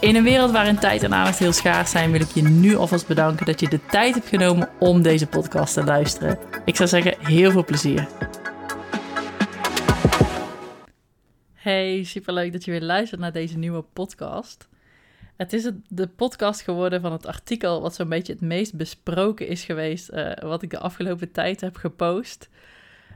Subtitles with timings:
[0.00, 3.06] In een wereld waarin tijd en aandacht heel schaars zijn, wil ik je nu alvast
[3.06, 6.38] bedanken dat je de tijd hebt genomen om deze podcast te luisteren.
[6.64, 8.08] Ik zou zeggen, heel veel plezier.
[11.54, 14.68] Hey, superleuk dat je weer luistert naar deze nieuwe podcast.
[15.36, 19.64] Het is de podcast geworden van het artikel wat zo'n beetje het meest besproken is
[19.64, 22.48] geweest, uh, wat ik de afgelopen tijd heb gepost.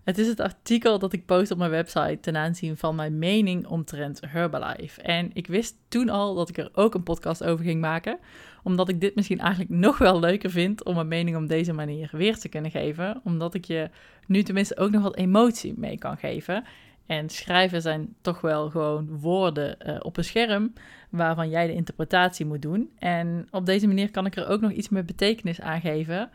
[0.04, 3.66] Het is het artikel dat ik post op mijn website ten aanzien van mijn mening
[3.66, 5.02] omtrent Herbalife.
[5.02, 8.18] En ik wist toen al dat ik er ook een podcast over ging maken,
[8.62, 12.08] omdat ik dit misschien eigenlijk nog wel leuker vind om mijn mening op deze manier
[12.12, 13.90] weer te kunnen geven, omdat ik je
[14.26, 16.64] nu tenminste ook nog wat emotie mee kan geven.
[17.06, 20.72] En schrijven zijn toch wel gewoon woorden uh, op een scherm
[21.10, 22.90] waarvan jij de interpretatie moet doen.
[22.98, 26.30] En op deze manier kan ik er ook nog iets meer betekenis aan geven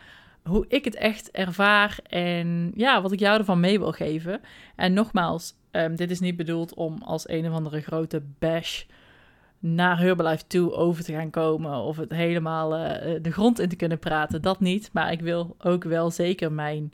[0.49, 4.41] hoe ik het echt ervaar en ja, wat ik jou ervan mee wil geven.
[4.75, 8.83] En nogmaals, um, dit is niet bedoeld om als een of andere grote bash
[9.59, 13.75] naar Herbalife toe over te gaan komen of het helemaal uh, de grond in te
[13.75, 14.41] kunnen praten.
[14.41, 16.93] Dat niet, maar ik wil ook wel zeker mijn,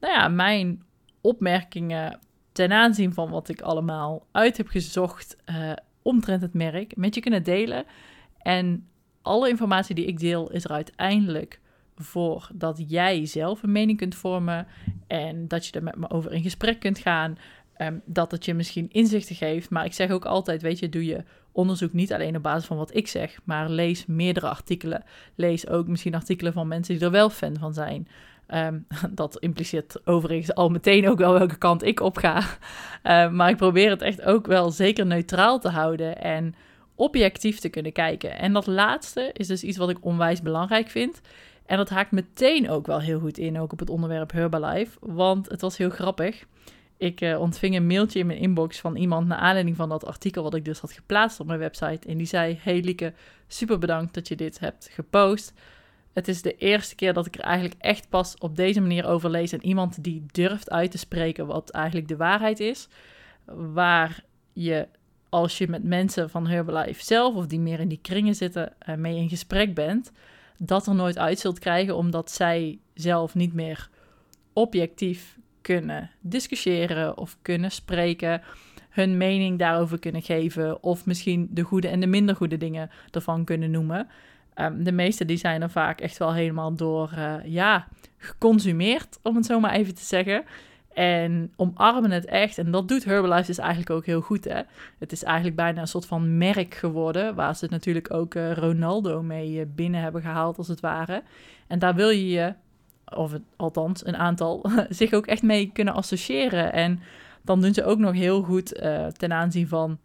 [0.00, 0.82] nou ja, mijn
[1.20, 2.18] opmerkingen
[2.52, 7.20] ten aanzien van wat ik allemaal uit heb gezocht uh, omtrent het merk met je
[7.20, 7.84] kunnen delen.
[8.38, 8.86] En
[9.22, 11.60] alle informatie die ik deel is er uiteindelijk
[12.02, 14.66] voor dat jij zelf een mening kunt vormen
[15.06, 17.38] en dat je er met me over in gesprek kunt gaan.
[17.78, 19.70] Um, dat het je misschien inzichten geeft.
[19.70, 22.76] Maar ik zeg ook altijd, weet je, doe je onderzoek niet alleen op basis van
[22.76, 25.04] wat ik zeg, maar lees meerdere artikelen.
[25.34, 28.08] Lees ook misschien artikelen van mensen die er wel fan van zijn.
[28.48, 32.38] Um, dat impliceert overigens al meteen ook wel welke kant ik op ga.
[32.38, 36.54] Uh, maar ik probeer het echt ook wel zeker neutraal te houden en
[36.94, 38.38] objectief te kunnen kijken.
[38.38, 41.20] En dat laatste is dus iets wat ik onwijs belangrijk vind.
[41.66, 44.98] En dat haakt meteen ook wel heel goed in, ook op het onderwerp Herbalife.
[45.00, 46.44] Want het was heel grappig.
[46.96, 50.42] Ik uh, ontving een mailtje in mijn inbox van iemand naar aanleiding van dat artikel
[50.42, 52.08] wat ik dus had geplaatst op mijn website.
[52.08, 53.12] En die zei: Hey Lieke,
[53.46, 55.52] super bedankt dat je dit hebt gepost.
[56.12, 59.30] Het is de eerste keer dat ik er eigenlijk echt pas op deze manier over
[59.30, 59.52] lees.
[59.52, 62.88] En iemand die durft uit te spreken wat eigenlijk de waarheid is.
[63.72, 64.88] Waar je,
[65.28, 68.94] als je met mensen van Herbalife zelf of die meer in die kringen zitten, uh,
[68.94, 70.12] mee in gesprek bent
[70.66, 73.88] dat er nooit uit zult krijgen, omdat zij zelf niet meer
[74.52, 78.42] objectief kunnen discussiëren of kunnen spreken,
[78.88, 83.44] hun mening daarover kunnen geven of misschien de goede en de minder goede dingen ervan
[83.44, 84.08] kunnen noemen.
[84.54, 89.36] Um, de meeste die zijn er vaak echt wel helemaal door, uh, ja, geconsumeerd, om
[89.36, 90.44] het zo maar even te zeggen.
[90.94, 92.58] En omarmen het echt.
[92.58, 94.44] En dat doet Herbalife dus eigenlijk ook heel goed.
[94.44, 94.60] Hè?
[94.98, 97.34] Het is eigenlijk bijna een soort van merk geworden.
[97.34, 101.22] Waar ze natuurlijk ook uh, Ronaldo mee uh, binnen hebben gehaald, als het ware.
[101.66, 102.54] En daar wil je je,
[103.14, 106.72] of het, althans een aantal, zich ook echt mee kunnen associëren.
[106.72, 107.00] En
[107.42, 109.98] dan doen ze ook nog heel goed uh, ten aanzien van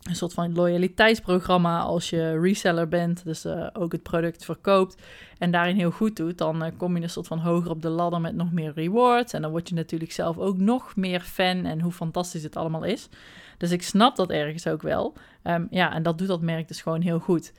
[0.00, 5.02] een soort van loyaliteitsprogramma als je reseller bent, dus uh, ook het product verkoopt
[5.38, 7.88] en daarin heel goed doet, dan uh, kom je een soort van hoger op de
[7.88, 11.64] ladder met nog meer rewards en dan word je natuurlijk zelf ook nog meer fan
[11.64, 13.08] en hoe fantastisch het allemaal is.
[13.58, 15.14] Dus ik snap dat ergens ook wel.
[15.44, 17.52] Um, ja, en dat doet dat merk dus gewoon heel goed.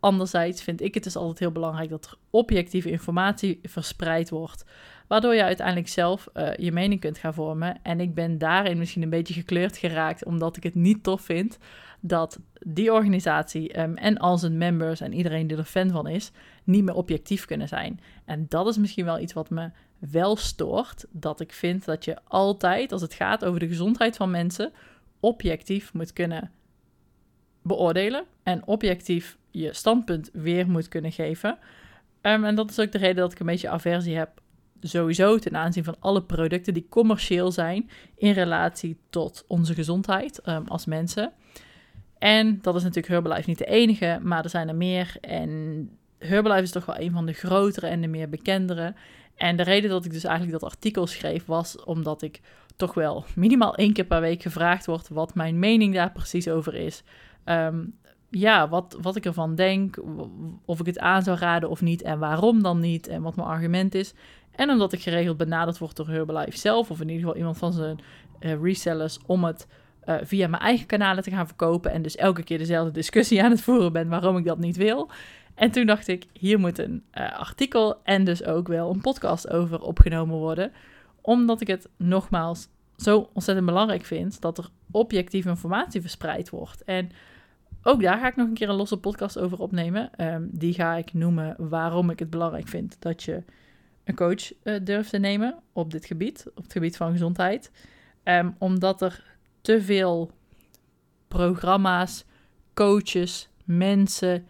[0.00, 4.64] Anderzijds vind ik het dus altijd heel belangrijk dat er objectieve informatie verspreid wordt,
[5.06, 7.78] waardoor je uiteindelijk zelf uh, je mening kunt gaan vormen.
[7.82, 11.58] En ik ben daarin misschien een beetje gekleurd geraakt, omdat ik het niet tof vind
[12.00, 16.30] dat die organisatie um, en al zijn members en iedereen die er fan van is,
[16.64, 18.00] niet meer objectief kunnen zijn.
[18.24, 22.16] En dat is misschien wel iets wat me wel stoort, dat ik vind dat je
[22.24, 24.72] altijd, als het gaat over de gezondheid van mensen,
[25.20, 26.50] objectief moet kunnen
[27.62, 31.58] beoordelen en objectief je standpunt weer moet kunnen geven.
[32.22, 34.40] Um, en dat is ook de reden dat ik een beetje aversie heb
[34.80, 40.66] sowieso ten aanzien van alle producten die commercieel zijn in relatie tot onze gezondheid um,
[40.66, 41.32] als mensen.
[42.26, 45.16] En dat is natuurlijk Herbalife niet de enige, maar er zijn er meer.
[45.20, 48.94] En Herbalife is toch wel een van de grotere en de meer bekendere.
[49.34, 52.40] En de reden dat ik dus eigenlijk dat artikel schreef was omdat ik
[52.76, 56.74] toch wel minimaal één keer per week gevraagd word wat mijn mening daar precies over
[56.74, 57.02] is.
[57.44, 57.94] Um,
[58.30, 59.98] ja, wat, wat ik ervan denk,
[60.64, 63.48] of ik het aan zou raden of niet en waarom dan niet en wat mijn
[63.48, 64.14] argument is.
[64.50, 67.72] En omdat ik geregeld benaderd word door Herbalife zelf of in ieder geval iemand van
[67.72, 67.98] zijn
[68.40, 69.66] uh, resellers om het
[70.06, 71.90] uh, via mijn eigen kanalen te gaan verkopen.
[71.90, 75.10] En dus elke keer dezelfde discussie aan het voeren ben waarom ik dat niet wil.
[75.54, 79.50] En toen dacht ik, hier moet een uh, artikel en dus ook wel een podcast
[79.50, 80.72] over opgenomen worden.
[81.20, 86.84] Omdat ik het nogmaals zo ontzettend belangrijk vind dat er objectieve informatie verspreid wordt.
[86.84, 87.10] En
[87.82, 90.10] ook daar ga ik nog een keer een losse podcast over opnemen.
[90.18, 93.42] Um, die ga ik noemen waarom ik het belangrijk vind dat je
[94.04, 97.70] een coach uh, durft te nemen op dit gebied, op het gebied van gezondheid.
[98.24, 99.35] Um, omdat er
[99.66, 100.30] te veel
[101.28, 102.24] programma's,
[102.74, 104.46] coaches, mensen,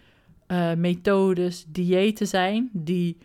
[0.49, 3.17] uh, methodes, diëten zijn die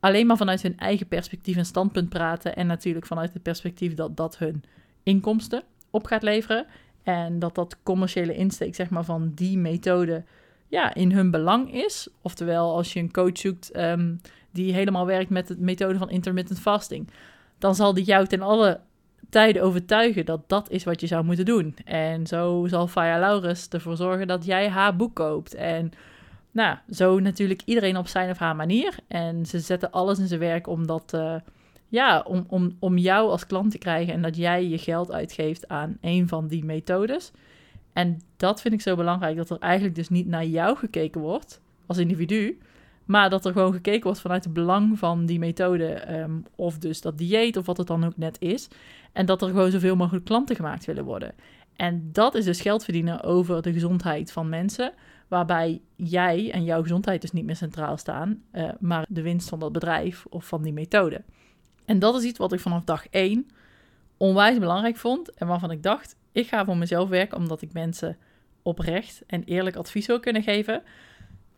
[0.00, 2.56] alleen maar vanuit hun eigen perspectief en standpunt praten.
[2.56, 4.62] En natuurlijk vanuit het perspectief dat dat hun
[5.02, 6.66] inkomsten op gaat leveren.
[7.02, 10.24] En dat dat commerciële insteek zeg maar, van die methode
[10.68, 12.08] ja, in hun belang is.
[12.22, 14.20] Oftewel, als je een coach zoekt um,
[14.50, 17.08] die helemaal werkt met de methode van intermittent fasting,
[17.58, 18.80] dan zal die jou ten alle
[19.30, 21.76] tijden overtuigen dat dat is wat je zou moeten doen.
[21.84, 25.54] En zo zal Faya Laurus ervoor zorgen dat jij haar boek koopt.
[25.54, 25.92] En
[26.50, 28.94] nou, zo natuurlijk iedereen op zijn of haar manier.
[29.08, 31.34] En ze zetten alles in zijn werk om dat, uh,
[31.88, 35.68] ja, om, om, om jou als klant te krijgen en dat jij je geld uitgeeft
[35.68, 37.32] aan een van die methodes.
[37.92, 41.60] En dat vind ik zo belangrijk, dat er eigenlijk dus niet naar jou gekeken wordt
[41.86, 42.58] als individu,
[43.08, 47.00] maar dat er gewoon gekeken wordt vanuit het belang van die methode, um, of dus
[47.00, 48.68] dat dieet, of wat het dan ook net is.
[49.12, 51.34] En dat er gewoon zoveel mogelijk klanten gemaakt willen worden.
[51.76, 54.92] En dat is dus geld verdienen over de gezondheid van mensen,
[55.28, 59.58] waarbij jij en jouw gezondheid dus niet meer centraal staan, uh, maar de winst van
[59.58, 61.22] dat bedrijf of van die methode.
[61.84, 63.46] En dat is iets wat ik vanaf dag 1
[64.16, 68.16] onwijs belangrijk vond en waarvan ik dacht, ik ga voor mezelf werken omdat ik mensen
[68.62, 70.82] oprecht en eerlijk advies wil kunnen geven.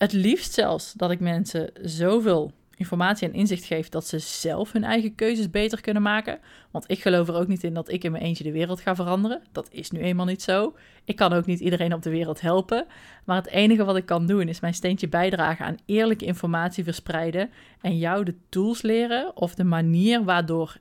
[0.01, 4.85] Het liefst zelfs dat ik mensen zoveel informatie en inzicht geef dat ze zelf hun
[4.85, 6.39] eigen keuzes beter kunnen maken.
[6.71, 8.95] Want ik geloof er ook niet in dat ik in mijn eentje de wereld ga
[8.95, 9.43] veranderen.
[9.53, 10.75] Dat is nu eenmaal niet zo.
[11.05, 12.87] Ik kan ook niet iedereen op de wereld helpen.
[13.25, 17.51] Maar het enige wat ik kan doen is mijn steentje bijdragen aan eerlijke informatie verspreiden
[17.81, 20.77] en jou de tools leren of de manier waardoor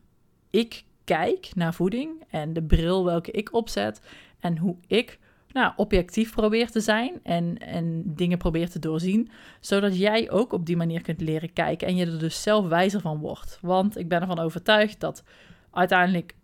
[0.49, 4.01] ik kijk naar voeding en de bril welke ik opzet
[4.39, 5.19] en hoe ik
[5.51, 9.29] nou, objectief probeer te zijn en, en dingen probeer te doorzien,
[9.59, 13.01] zodat jij ook op die manier kunt leren kijken en je er dus zelf wijzer
[13.01, 13.57] van wordt.
[13.61, 15.23] Want ik ben ervan overtuigd dat
[15.71, 16.35] uiteindelijk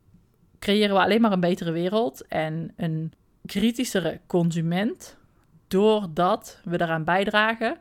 [0.60, 3.14] creëren we alleen maar een betere wereld en een
[3.46, 5.18] kritischere consument,
[5.68, 7.78] doordat we daaraan bijdragen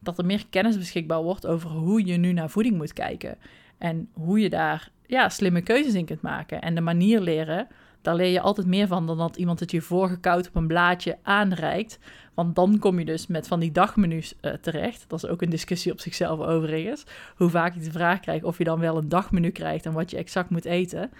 [0.00, 3.38] dat er meer kennis beschikbaar wordt over hoe je nu naar voeding moet kijken
[3.78, 7.68] en hoe je daar ja, slimme keuzes in kunt maken en de manier leren
[8.04, 11.18] daar leer je altijd meer van dan dat iemand het je voorgekoud op een blaadje
[11.22, 11.98] aanreikt.
[12.34, 15.04] Want dan kom je dus met van die dagmenu's uh, terecht.
[15.08, 17.04] Dat is ook een discussie op zichzelf overigens.
[17.36, 20.10] Hoe vaak ik de vraag krijg of je dan wel een dagmenu krijgt en wat
[20.10, 21.10] je exact moet eten.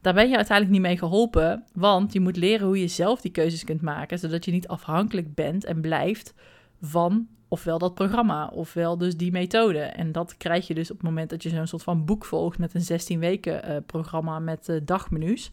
[0.00, 3.30] Daar ben je uiteindelijk niet mee geholpen, want je moet leren hoe je zelf die
[3.30, 6.34] keuzes kunt maken, zodat je niet afhankelijk bent en blijft
[6.80, 9.78] van ofwel dat programma, ofwel dus die methode.
[9.78, 12.58] En dat krijg je dus op het moment dat je zo'n soort van boek volgt
[12.58, 15.50] met een 16 weken uh, programma met uh, dagmenu's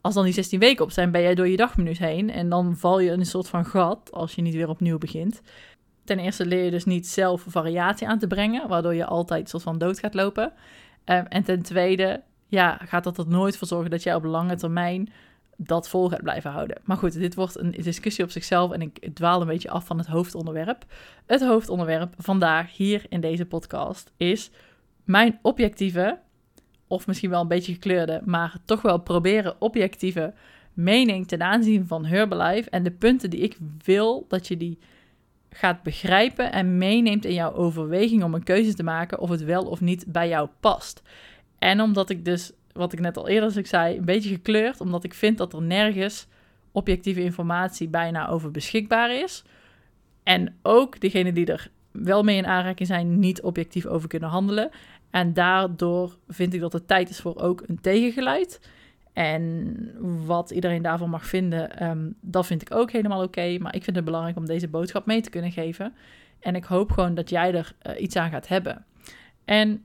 [0.00, 2.30] als dan die 16 weken op zijn, ben jij door je dagmenu's heen.
[2.30, 5.40] En dan val je in een soort van gat als je niet weer opnieuw begint.
[6.04, 9.62] Ten eerste leer je dus niet zelf variatie aan te brengen, waardoor je altijd soort
[9.62, 10.52] van dood gaat lopen.
[11.04, 14.56] Um, en ten tweede, ja, gaat dat er nooit voor zorgen dat jij op lange
[14.56, 15.12] termijn
[15.56, 16.80] dat vol gaat blijven houden.
[16.84, 19.98] Maar goed, dit wordt een discussie op zichzelf en ik dwaal een beetje af van
[19.98, 20.84] het hoofdonderwerp.
[21.26, 24.50] Het hoofdonderwerp vandaag hier in deze podcast is
[25.04, 26.18] mijn objectieve
[26.88, 30.34] of misschien wel een beetje gekleurde, maar toch wel proberen objectieve
[30.72, 34.78] mening ten aanzien van Herbalife en de punten die ik wil dat je die
[35.50, 39.64] gaat begrijpen en meeneemt in jouw overweging om een keuze te maken of het wel
[39.64, 41.02] of niet bij jou past.
[41.58, 45.14] En omdat ik dus, wat ik net al eerder zei, een beetje gekleurd, omdat ik
[45.14, 46.26] vind dat er nergens
[46.72, 49.44] objectieve informatie bijna over beschikbaar is.
[50.22, 54.70] En ook degenen die er wel mee in aanraking zijn, niet objectief over kunnen handelen.
[55.10, 58.60] En daardoor vind ik dat het tijd is voor ook een tegengeluid.
[59.12, 59.76] En
[60.26, 63.58] wat iedereen daarvan mag vinden, um, dat vind ik ook helemaal oké.
[63.58, 65.94] Maar ik vind het belangrijk om deze boodschap mee te kunnen geven.
[66.40, 68.84] En ik hoop gewoon dat jij er uh, iets aan gaat hebben.
[69.44, 69.84] En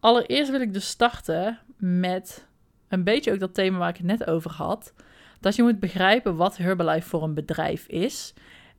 [0.00, 2.46] allereerst wil ik dus starten met
[2.88, 4.94] een beetje ook dat thema waar ik het net over had.
[5.40, 8.34] Dat je moet begrijpen wat Herbalife voor een bedrijf is.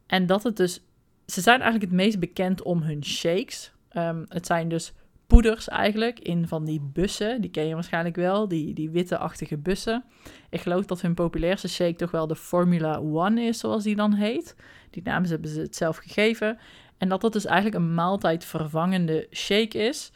[0.08, 0.84] En dat het dus.
[1.26, 3.72] Ze zijn eigenlijk het meest bekend om hun shakes.
[3.94, 4.94] Um, het zijn dus
[5.30, 7.42] poeders eigenlijk in van die bussen.
[7.42, 10.04] Die ken je waarschijnlijk wel, die, die witte-achtige bussen.
[10.50, 14.14] Ik geloof dat hun populairste shake toch wel de Formula One is, zoals die dan
[14.14, 14.56] heet.
[14.90, 16.58] Die naam hebben ze het zelf gegeven.
[16.98, 20.12] En dat dat dus eigenlijk een maaltijdvervangende shake is.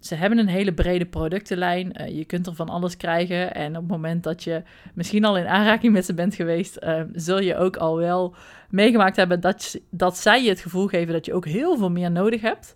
[0.00, 1.92] ze hebben een hele brede productenlijn.
[2.00, 3.54] Uh, je kunt er van alles krijgen.
[3.54, 4.62] En op het moment dat je
[4.94, 8.34] misschien al in aanraking met ze bent geweest, uh, zul je ook al wel
[8.70, 12.10] meegemaakt hebben dat, dat zij je het gevoel geven dat je ook heel veel meer
[12.10, 12.74] nodig hebt.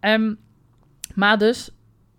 [0.00, 0.38] Um,
[1.14, 1.70] maar dus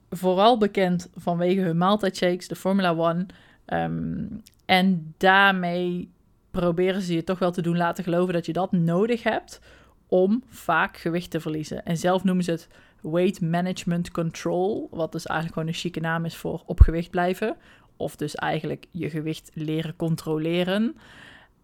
[0.10, 3.26] vooral bekend vanwege hun maaltijdshakes, de Formula One.
[3.68, 6.12] Um, en daarmee
[6.52, 9.62] proberen ze je toch wel te doen laten geloven dat je dat nodig hebt
[10.08, 11.86] om vaak gewicht te verliezen.
[11.86, 12.68] En zelf noemen ze het
[13.02, 17.56] weight management control, wat dus eigenlijk gewoon een chique naam is voor op gewicht blijven.
[17.98, 20.98] Of dus eigenlijk je gewicht leren controleren.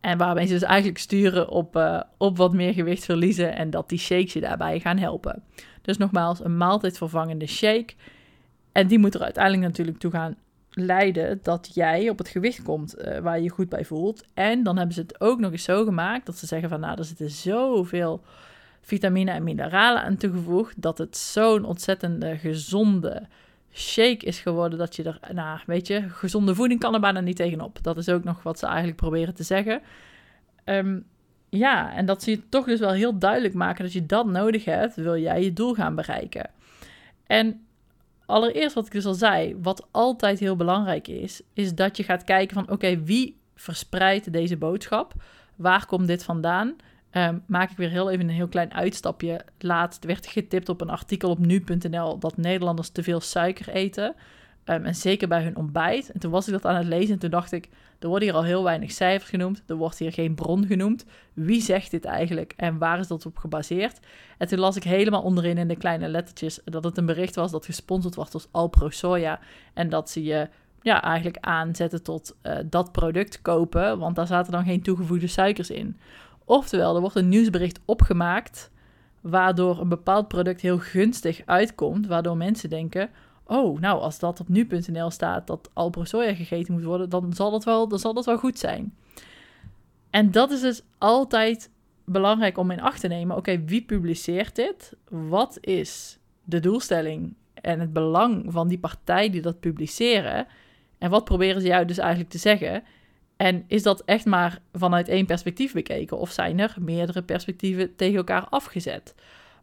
[0.02, 3.90] En waarbij ze dus eigenlijk sturen op, uh, op wat meer gewicht verliezen en dat
[3.90, 5.44] die shakes je daarbij gaan helpen.
[5.82, 7.94] Dus nogmaals, een maaltijdvervangende shake.
[8.72, 10.36] En die moet er uiteindelijk natuurlijk toe gaan
[10.70, 14.26] leiden dat jij op het gewicht komt uh, waar je je goed bij voelt.
[14.34, 16.98] En dan hebben ze het ook nog eens zo gemaakt dat ze zeggen van nou,
[16.98, 18.22] er zitten zoveel
[18.82, 23.28] vitamine en mineralen aan toegevoegd dat het zo'n ontzettende gezonde
[23.72, 27.36] shake is geworden dat je er, nou weet je, gezonde voeding kan er bijna niet
[27.36, 27.84] tegenop.
[27.84, 29.82] Dat is ook nog wat ze eigenlijk proberen te zeggen.
[30.64, 31.00] Ehm,
[31.50, 34.66] ja, en dat zie je toch dus wel heel duidelijk maken dat je dat nodig
[34.66, 36.50] hebt, wil jij je doel gaan bereiken.
[37.28, 37.66] En
[38.26, 42.24] allereerst wat ik dus al zei, wat altijd heel belangrijk is, is dat je gaat
[42.24, 45.14] kijken van oké, wie verspreidt deze boodschap?
[45.56, 46.76] Waar komt dit vandaan?
[47.12, 49.42] Um, maak ik weer heel even een heel klein uitstapje.
[49.60, 54.16] Laatst werd getipt op een artikel op nu.nl dat Nederlanders te veel suiker eten.
[54.66, 56.12] Um, en zeker bij hun ontbijt.
[56.12, 58.38] En toen was ik dat aan het lezen en toen dacht ik, er worden hier
[58.38, 59.64] al heel weinig cijfers genoemd.
[59.68, 61.06] Er wordt hier geen bron genoemd.
[61.34, 64.00] Wie zegt dit eigenlijk en waar is dat op gebaseerd?
[64.38, 67.52] En toen las ik helemaal onderin in de kleine lettertjes dat het een bericht was
[67.52, 69.40] dat gesponsord wordt als Alpro Soja.
[69.74, 70.50] En dat ze je
[70.82, 75.70] ja, eigenlijk aanzetten tot uh, dat product kopen, want daar zaten dan geen toegevoegde suikers
[75.70, 75.98] in.
[76.52, 78.72] Oftewel, er wordt een nieuwsbericht opgemaakt
[79.22, 83.10] waardoor een bepaald product heel gunstig uitkomt, waardoor mensen denken:
[83.46, 87.64] oh, nou, als dat op nu.nl staat dat Alpro gegeten moet worden, dan zal dat
[87.64, 88.96] wel, dan zal dat wel goed zijn.
[90.10, 91.70] En dat is dus altijd
[92.06, 93.38] belangrijk om in acht te nemen.
[93.38, 94.96] Oké, wie publiceert dit?
[95.10, 100.48] Wat is de doelstelling en het belang van die partij die dat publiceren?
[100.98, 102.84] En wat proberen ze jou dus eigenlijk te zeggen?
[103.42, 106.18] En is dat echt maar vanuit één perspectief bekeken?
[106.18, 109.16] Of zijn er meerdere perspectieven tegen elkaar afgezet?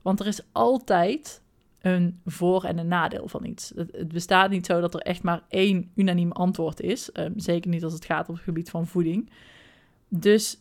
[0.02, 1.42] Want er is altijd
[1.80, 3.73] een voor- en een nadeel van iets.
[3.76, 7.12] Het, bestaat niet zo dat er echt maar één unaniem antwoord is.
[7.12, 9.30] Ehm, zeker niet als het gaat op het gebied van voeding.
[10.08, 10.61] Dus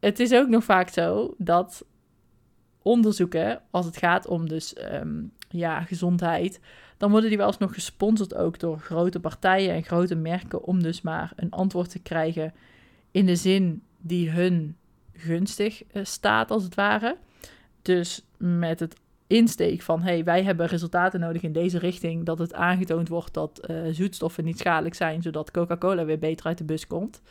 [0.00, 1.84] het is ook nog vaak zo dat
[2.82, 6.60] onderzoeken, als het gaat om dus ehm, ja, gezondheid,
[6.96, 10.82] dan worden die wel eens nog gesponsord ook door grote partijen en grote merken om
[10.82, 12.54] dus maar een antwoord te krijgen
[13.10, 14.76] in de zin die hun
[15.12, 17.16] gunstig uh, staat als het ware.
[17.82, 18.96] Dus met het
[19.26, 23.60] insteek van hey, wij hebben resultaten nodig in deze richting, dat het aangetoond wordt dat
[23.70, 27.22] uh, zoetstoffen niet schadelijk zijn, zodat Coca-Cola weer beter uit de bus komt.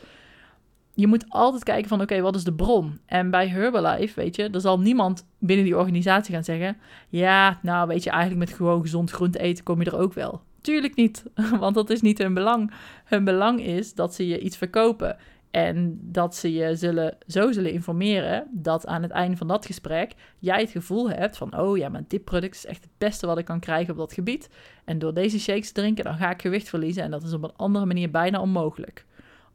[0.95, 2.99] Je moet altijd kijken van oké, wat is de bron?
[3.05, 6.77] En bij Herbalife, weet je, er zal niemand binnen die organisatie gaan zeggen,
[7.09, 10.41] ja, nou weet je, eigenlijk met gewoon gezond groente eten kom je er ook wel.
[10.61, 11.23] Tuurlijk niet,
[11.59, 12.71] want dat is niet hun belang.
[13.05, 15.17] Hun belang is dat ze je iets verkopen.
[15.51, 20.13] En dat ze je zullen, zo zullen informeren dat aan het einde van dat gesprek
[20.39, 23.37] jij het gevoel hebt van, oh ja, maar dit product is echt het beste wat
[23.37, 24.49] ik kan krijgen op dat gebied.
[24.85, 27.43] En door deze shakes te drinken, dan ga ik gewicht verliezen en dat is op
[27.43, 29.05] een andere manier bijna onmogelijk.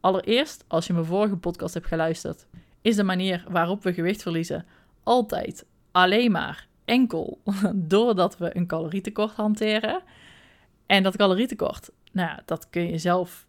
[0.00, 2.46] Allereerst, als je mijn vorige podcast hebt geluisterd,
[2.82, 4.66] is de manier waarop we gewicht verliezen
[5.02, 7.40] altijd alleen maar enkel
[7.74, 10.02] doordat we een calorietekort hanteren.
[10.86, 13.46] En dat calorietekort, nou ja, dat kun je zelf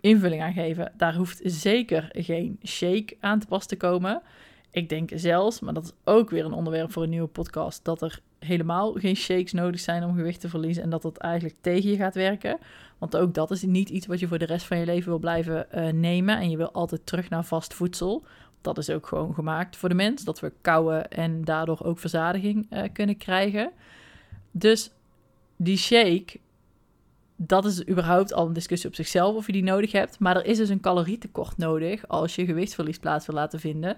[0.00, 0.92] invulling aan geven.
[0.96, 4.22] Daar hoeft zeker geen shake aan te pas te komen.
[4.70, 8.02] Ik denk zelfs, maar dat is ook weer een onderwerp voor een nieuwe podcast, dat
[8.02, 11.90] er helemaal geen shakes nodig zijn om gewicht te verliezen en dat dat eigenlijk tegen
[11.90, 12.58] je gaat werken.
[13.02, 15.18] Want ook dat is niet iets wat je voor de rest van je leven wil
[15.18, 18.24] blijven uh, nemen en je wil altijd terug naar vast voedsel.
[18.60, 22.66] Dat is ook gewoon gemaakt voor de mens, dat we kouwen en daardoor ook verzadiging
[22.70, 23.72] uh, kunnen krijgen.
[24.50, 24.90] Dus
[25.56, 26.40] die shake
[27.36, 30.18] dat is überhaupt al een discussie op zichzelf of je die nodig hebt.
[30.18, 33.96] Maar er is dus een calorietekort nodig als je gewichtsverlies plaats wil laten vinden.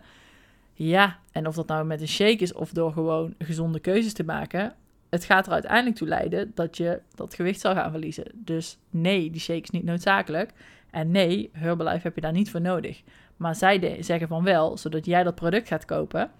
[0.75, 4.25] Ja, en of dat nou met een shake is of door gewoon gezonde keuzes te
[4.25, 4.75] maken.
[5.15, 8.25] Het gaat er uiteindelijk toe leiden dat je dat gewicht zal gaan verliezen.
[8.35, 10.53] Dus nee, die shake is niet noodzakelijk.
[10.91, 13.03] En nee, Herbalife heb je daar niet voor nodig.
[13.37, 16.31] Maar zij zeggen van wel, zodat jij dat product gaat kopen.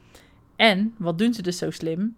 [0.57, 2.17] En wat doen ze dus zo slim?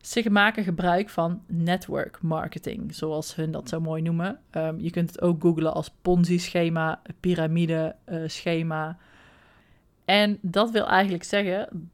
[0.00, 4.40] Ze maken gebruik van network marketing, zoals hun dat zo mooi noemen.
[4.50, 8.98] Ehm, je kunt het ook googlen als Ponzi-schema, piramide-schema.
[10.04, 11.90] en dat wil eigenlijk zeggen,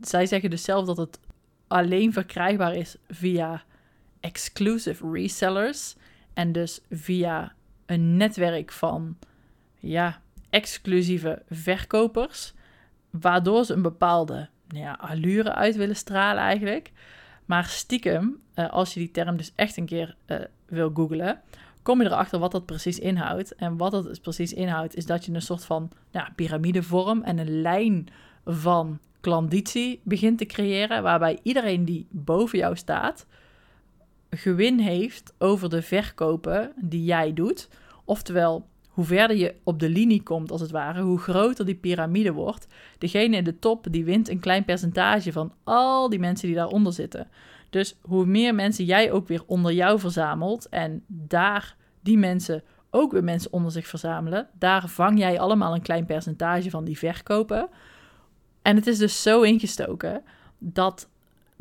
[0.00, 1.18] zij zeggen dus zelf dat het
[1.68, 3.62] alleen verkrijgbaar is via
[4.20, 5.96] exclusive resellers.
[6.34, 7.52] En dus via
[7.86, 9.16] een netwerk van
[9.78, 10.20] ja,
[10.50, 12.54] exclusieve verkopers,
[13.10, 16.92] waardoor ze een bepaalde nou ja, allure uit willen stralen eigenlijk.
[17.44, 21.40] Maar stiekem, uh, als je die term dus echt een keer uh, wil googlen,
[21.82, 23.54] kom je erachter wat dat precies inhoudt.
[23.54, 27.60] En wat dat precies inhoudt, is dat je een soort van nou, piramidevorm en een
[27.60, 28.06] lijn
[28.44, 33.26] van klanditie begint te creëren, waarbij iedereen die boven jou staat,
[34.30, 37.68] gewin heeft over de verkopen die jij doet.
[38.04, 42.32] Oftewel, hoe verder je op de linie komt, als het ware, hoe groter die piramide
[42.32, 42.66] wordt.
[42.98, 46.92] Degene in de top, die wint een klein percentage van al die mensen die daaronder
[46.92, 47.28] zitten.
[47.70, 53.12] Dus hoe meer mensen jij ook weer onder jou verzamelt en daar die mensen ook
[53.12, 57.68] weer mensen onder zich verzamelen, daar vang jij allemaal een klein percentage van die verkopen.
[58.68, 60.22] En het is dus zo ingestoken
[60.58, 61.08] dat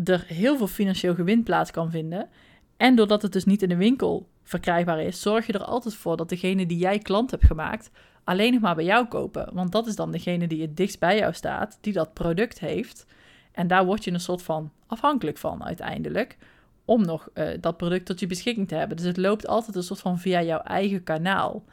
[0.03, 2.29] er heel veel financieel gewin plaats kan vinden.
[2.77, 6.17] En doordat het dus niet in de winkel verkrijgbaar is, zorg je er altijd voor
[6.17, 7.91] dat degene die jij klant hebt gemaakt,
[8.23, 9.49] alleen nog maar bij jou kopen.
[9.53, 13.05] Want dat is dan degene die het dichtst bij jou staat, die dat product heeft.
[13.51, 16.37] En daar word je een soort van afhankelijk van uiteindelijk,
[16.85, 18.97] om nog uh, dat product tot je beschikking te hebben.
[18.97, 21.63] Dus het loopt altijd een soort van via jouw eigen kanaal.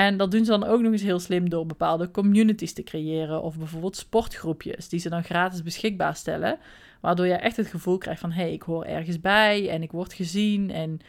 [0.00, 3.42] En dat doen ze dan ook nog eens heel slim door bepaalde communities te creëren.
[3.42, 6.58] Of bijvoorbeeld sportgroepjes die ze dan gratis beschikbaar stellen.
[7.00, 9.92] Waardoor je echt het gevoel krijgt van hé, hey, ik hoor ergens bij en ik
[9.92, 10.70] word gezien.
[10.70, 11.00] En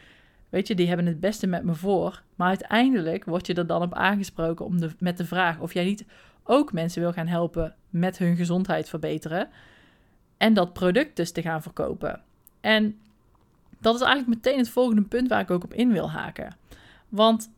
[0.48, 2.22] weet je, die hebben het beste met me voor.
[2.34, 5.84] Maar uiteindelijk word je er dan op aangesproken om de, met de vraag of jij
[5.84, 6.04] niet
[6.44, 9.48] ook mensen wil gaan helpen met hun gezondheid verbeteren.
[10.36, 12.20] En dat product dus te gaan verkopen.
[12.60, 12.98] En
[13.78, 16.56] dat is eigenlijk meteen het volgende punt waar ik ook op in wil haken.
[17.08, 17.50] Want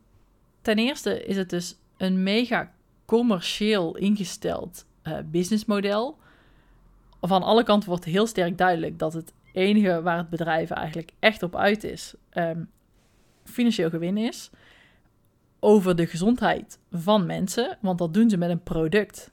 [0.64, 2.72] ten eerste is het dus een mega
[3.04, 6.18] commercieel ingesteld uh, businessmodel.
[7.20, 11.42] Van alle kanten wordt heel sterk duidelijk dat het enige waar het bedrijf eigenlijk echt
[11.42, 12.70] op uit is, um,
[13.44, 14.50] financieel gewin is.
[15.60, 19.32] Over de gezondheid van mensen, want dat doen ze met een product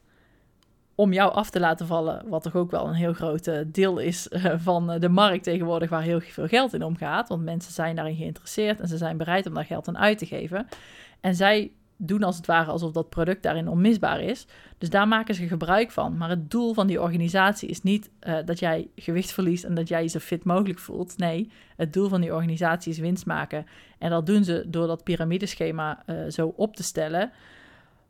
[0.96, 3.98] om jou af te laten vallen, wat toch ook wel een heel groot eh, deel
[3.98, 7.30] is eh, van de markt tegenwoordig, waar heel veel geld in omgaat.
[7.30, 10.26] Want mensen zijn daarin geïnteresseerd en ze zijn bereid om daar geld aan uit te
[10.26, 10.68] geven.
[11.22, 11.72] En zij
[12.04, 14.46] doen als het ware alsof dat product daarin onmisbaar is.
[14.78, 16.18] Dus daar maken ze gebruik van.
[16.18, 19.88] Maar het doel van die organisatie is niet uh, dat jij gewicht verliest en dat
[19.88, 21.18] jij je zo fit mogelijk voelt.
[21.18, 23.66] Nee, het doel van die organisatie is winst maken.
[23.98, 27.32] En dat doen ze door dat piramideschema uh, zo op te stellen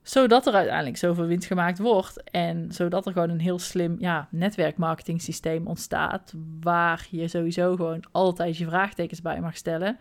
[0.02, 2.24] zodat er uiteindelijk zoveel winst gemaakt wordt.
[2.24, 6.34] En zodat er gewoon een heel slim ja, netwerkmarketing systeem ontstaat.
[6.60, 9.98] Waar je sowieso gewoon altijd je vraagtekens bij mag stellen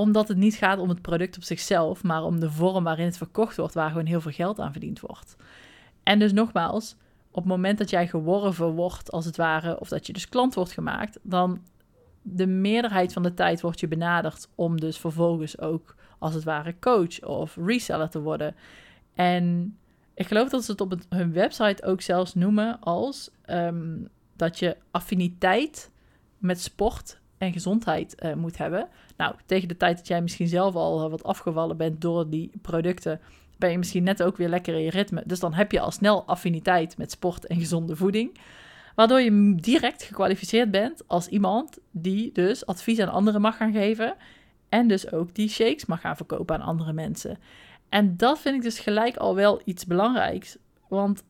[0.00, 3.16] omdat het niet gaat om het product op zichzelf, maar om de vorm waarin het
[3.16, 5.36] verkocht wordt, waar gewoon heel veel geld aan verdiend wordt.
[6.02, 6.96] En dus nogmaals,
[7.30, 10.54] op het moment dat jij geworven wordt, als het ware, of dat je dus klant
[10.54, 11.60] wordt gemaakt, dan
[12.22, 16.74] de meerderheid van de tijd wordt je benaderd om dus vervolgens ook, als het ware,
[16.80, 18.54] coach of reseller te worden.
[19.14, 19.76] En
[20.14, 23.96] ik geloof dat ze het op hun website ook zelfs noemen als ehm,
[24.36, 25.90] dat je affiniteit
[26.38, 28.88] met sport en gezondheid uh, moet hebben.
[29.16, 32.50] Nou, tegen de tijd dat jij misschien zelf al uh, wat afgevallen bent door die
[32.62, 33.20] producten,
[33.56, 35.22] ben je misschien net ook weer lekker in je ritme.
[35.26, 38.38] Dus dan heb je al snel affiniteit met sport en gezonde voeding.
[38.94, 44.14] Waardoor je direct gekwalificeerd bent als iemand die dus advies aan anderen mag gaan geven.
[44.68, 47.38] En dus ook die shakes mag gaan verkopen aan andere mensen.
[47.88, 50.56] En dat vind ik dus gelijk al wel iets belangrijks.
[50.88, 51.24] Want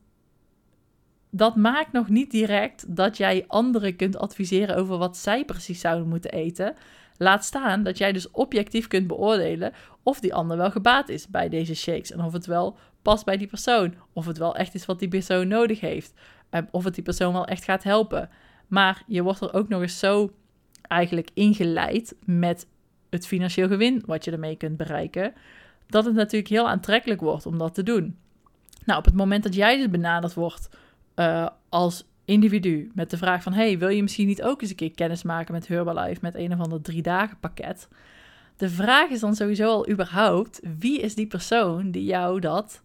[1.31, 6.07] dat maakt nog niet direct dat jij anderen kunt adviseren over wat zij precies zouden
[6.07, 6.75] moeten eten.
[7.17, 11.49] Laat staan dat jij dus objectief kunt beoordelen of die ander wel gebaat is bij
[11.49, 12.11] deze shakes.
[12.11, 13.93] En of het wel past bij die persoon.
[14.13, 16.13] Of het wel echt is wat die persoon nodig heeft.
[16.71, 18.29] Of het die persoon wel echt gaat helpen.
[18.67, 20.31] Maar je wordt er ook nog eens zo
[20.81, 22.67] eigenlijk ingeleid met
[23.09, 25.33] het financieel gewin wat je ermee kunt bereiken.
[25.87, 28.17] Dat het natuurlijk heel aantrekkelijk wordt om dat te doen.
[28.85, 30.69] Nou, op het moment dat jij dus benaderd wordt
[31.19, 33.53] uh, als individu met de vraag van...
[33.53, 36.19] hey, wil je misschien niet ook eens een keer kennis maken met Herbalife...
[36.21, 37.87] met een of ander drie dagen pakket?
[38.57, 40.59] De vraag is dan sowieso al überhaupt...
[40.79, 42.83] wie is die persoon die jou dat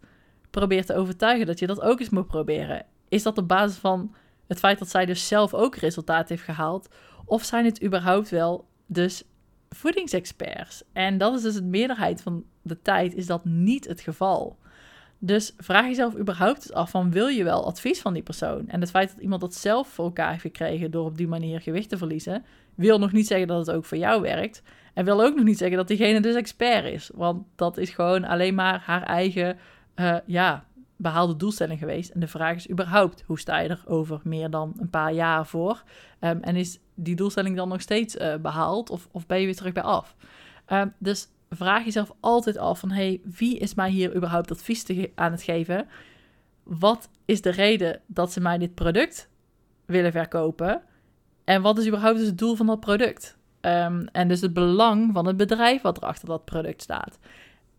[0.49, 1.45] probeert te overtuigen...
[1.45, 2.85] dat je dat ook eens moet proberen?
[3.09, 4.15] Is dat op basis van
[4.47, 6.89] het feit dat zij dus zelf ook resultaat heeft gehaald?
[7.25, 9.23] Of zijn het überhaupt wel dus
[9.69, 10.83] voedingsexperts?
[10.93, 14.57] En dat is dus het meerderheid van de tijd is dat niet het geval.
[15.25, 18.67] Dus vraag jezelf überhaupt af van wil je wel advies van die persoon?
[18.67, 21.61] En het feit dat iemand dat zelf voor elkaar heeft gekregen door op die manier
[21.61, 24.61] gewicht te verliezen, wil nog niet zeggen dat het ook voor jou werkt.
[24.93, 27.11] En wil ook nog niet zeggen dat diegene dus expert is.
[27.13, 29.57] Want dat is gewoon alleen maar haar eigen,
[29.95, 32.09] uh, ja, behaalde doelstelling geweest.
[32.09, 35.45] En de vraag is überhaupt, hoe sta je er over meer dan een paar jaar
[35.45, 35.83] voor?
[36.19, 39.55] Ehm, en is die doelstelling dan nog steeds uh, behaald of, of ben je weer
[39.55, 40.15] terug bij af?
[40.67, 45.11] Um, dus vraag jezelf altijd af van, hey, wie is mij hier überhaupt advies te
[45.15, 45.87] aan het geven?
[46.63, 49.29] Wat is de reden dat ze mij dit product
[49.85, 50.81] willen verkopen?
[51.43, 53.37] En wat is überhaupt dus het doel van dat product?
[53.61, 57.19] Um, en dus het belang van het bedrijf wat er achter dat product staat.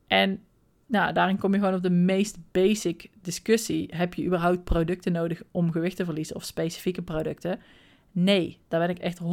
[0.06, 0.40] En
[0.86, 3.92] nou, daarin kom je gewoon op de meest basic discussie.
[3.94, 7.60] Heb je überhaupt producten nodig om gewicht te verliezen of specifieke producten?
[8.18, 9.24] Nee, daar ben ik echt 100%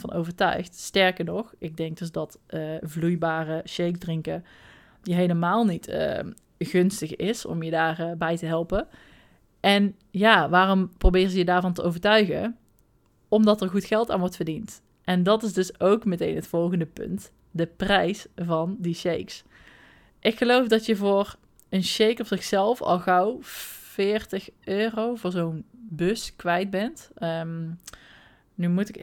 [0.00, 0.74] van overtuigd.
[0.74, 4.44] Sterker nog, ik denk dus dat uh, vloeibare shake drinken
[5.02, 6.18] je helemaal niet uh,
[6.58, 8.86] gunstig is om je daarbij uh, bij te helpen.
[9.60, 12.56] En ja, waarom proberen ze je daarvan te overtuigen?
[13.28, 14.82] Omdat er goed geld aan wordt verdiend.
[15.04, 19.44] En dat is dus ook meteen het volgende punt: de prijs van die shakes.
[20.20, 21.36] Ik geloof dat je voor
[21.68, 27.10] een shake op zichzelf al gauw 40 euro voor zo'n bus kwijt bent.
[27.22, 27.78] Um,
[28.54, 28.96] nu moet ik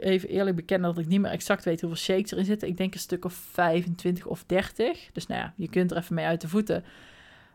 [0.00, 2.68] even eerlijk bekennen dat ik niet meer exact weet hoeveel shakes erin zitten.
[2.68, 5.12] Ik denk een stuk of 25 of 30.
[5.12, 6.84] Dus nou ja, je kunt er even mee uit de voeten.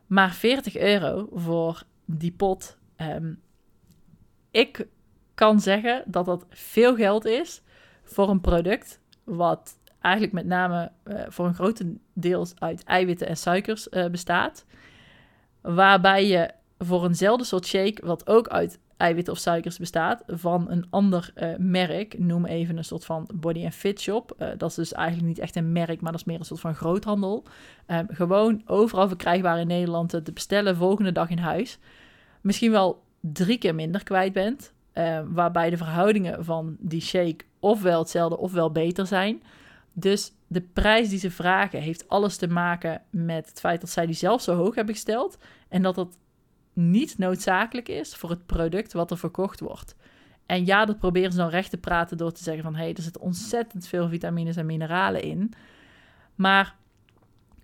[0.07, 2.77] Maar 40 euro voor die pot.
[2.97, 3.41] Um,
[4.51, 4.87] ik
[5.33, 7.61] kan zeggen dat dat veel geld is
[8.03, 13.37] voor een product wat eigenlijk met name uh, voor een grote deels uit eiwitten en
[13.37, 14.65] suikers uh, bestaat.
[15.61, 20.85] Waarbij je voor eenzelfde soort shake, wat ook uit eiwitten of suikers bestaat, van een
[20.89, 24.35] ander uh, merk, noem even een soort van body and fit shop.
[24.57, 26.75] dat is dus eigenlijk niet echt een merk, maar dat is meer een soort van
[26.75, 27.43] groothandel.
[27.85, 31.79] Ehm, gewoon overal verkrijgbaar in Nederland te bestellen volgende dag in huis.
[32.41, 34.73] Misschien wel drie keer minder kwijt bent.
[35.33, 39.41] waarbij de verhoudingen van die shake ofwel hetzelfde ofwel beter zijn.
[39.93, 44.05] Dus de prijs die ze vragen heeft alles te maken met het feit dat zij
[44.05, 45.37] die zelf zo hoog hebben gesteld.
[45.69, 46.17] En dat dat
[46.75, 49.95] niet noodzakelijk is voor het product wat er verkocht wordt.
[50.45, 52.75] En ja, dat proberen ze dan recht te praten door te zeggen van...
[52.75, 55.53] hé, hey, er zitten ontzettend veel vitamines en mineralen in.
[56.35, 56.75] Maar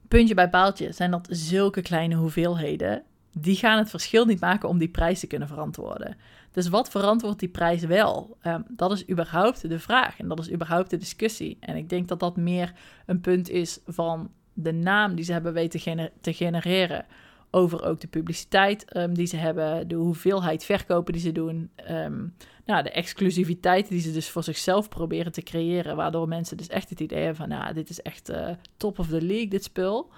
[0.07, 3.03] puntje bij paaltje zijn dat zulke kleine hoeveelheden...
[3.33, 6.17] die gaan het verschil niet maken om die prijs te kunnen verantwoorden.
[6.51, 8.37] Dus wat verantwoordt die prijs wel?
[8.43, 11.57] Um, dat is überhaupt de vraag en dat is überhaupt de discussie.
[11.59, 12.73] En ik denk dat dat meer
[13.05, 17.05] een punt is van de naam die ze hebben weten te genereren.
[17.51, 21.69] Over ook de publiciteit um, die ze hebben, de hoeveelheid verkopen die ze doen.
[21.89, 22.35] Um,
[22.65, 25.95] nou, de exclusiviteit die ze dus voor zichzelf proberen te creëren.
[25.95, 29.07] Waardoor mensen dus echt het idee hebben van, nou, dit is echt uh, top of
[29.07, 30.09] the league, dit spul.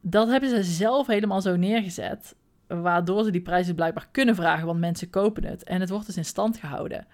[0.00, 2.34] Dat hebben ze zelf helemaal zo neergezet
[2.66, 5.64] waardoor ze die prijzen blijkbaar kunnen vragen, want mensen kopen het.
[5.64, 7.06] En het wordt dus in stand gehouden.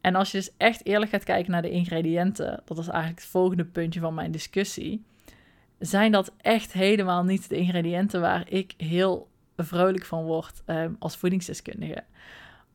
[0.00, 3.30] En als je dus echt eerlijk gaat kijken naar de ingrediënten, dat is eigenlijk het
[3.30, 5.04] volgende puntje van mijn discussie,
[5.78, 11.16] zijn dat echt helemaal niet de ingrediënten waar ik heel vrolijk van word um, als
[11.16, 12.04] voedingsdeskundige.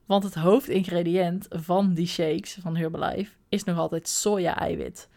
[0.05, 5.09] Want het hoofdingrediënt van die shakes van Herbalife is nog altijd soja-eiwit.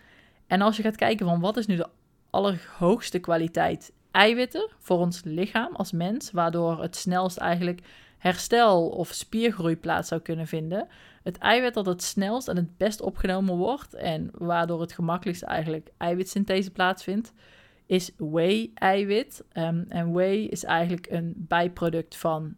[0.46, 1.88] En als je gaat kijken van wat is nu de
[2.30, 7.80] allerhoogste kwaliteit eiwitten voor ons lichaam als mens, waardoor het snelst eigenlijk
[8.18, 10.88] herstel of spiergroei plaats zou kunnen vinden.
[11.22, 15.90] Het eiwit dat het snelst en het best opgenomen wordt en waardoor het gemakkelijkst eigenlijk
[15.96, 17.32] eiwitsynthese plaatsvindt,
[17.86, 19.44] is whey-eiwit.
[19.52, 22.54] Um, en whey is eigenlijk een bijproduct van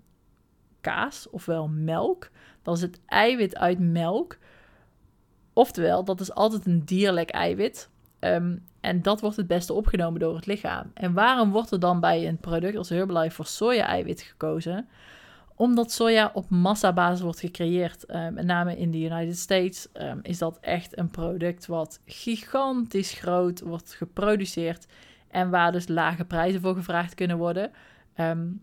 [0.80, 2.30] kaas, ofwel melk.
[2.62, 4.38] Dat is het eiwit uit melk.
[5.52, 7.90] Oftewel, dat is altijd een dierlijk eiwit.
[8.20, 10.90] Um, en dat wordt het beste opgenomen door het lichaam.
[10.94, 14.88] En waarom wordt er dan bij een product als Herbalife voor soja-eiwit gekozen?
[15.56, 18.04] Omdat soja op massabasis wordt gecreëerd.
[18.08, 19.88] Uh, met name in de United States
[20.22, 24.86] is dat echt een product wat gigantisch groot wordt geproduceerd.
[25.34, 27.70] En waar dus lage prijzen voor gevraagd kunnen worden.
[28.16, 28.62] Um,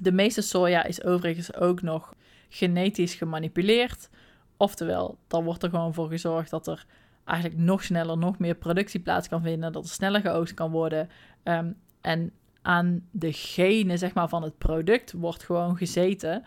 [0.00, 2.14] de meeste soja is overigens ook nog
[2.48, 4.08] genetisch gemanipuleerd.
[4.56, 6.86] Oftewel, dan wordt er gewoon voor gezorgd dat er
[7.24, 11.08] eigenlijk nog sneller, nog meer productie plaats kan vinden, dat er sneller geoogst kan worden.
[11.44, 16.44] Um, en aan de genen zeg maar, van het product wordt gewoon gezeten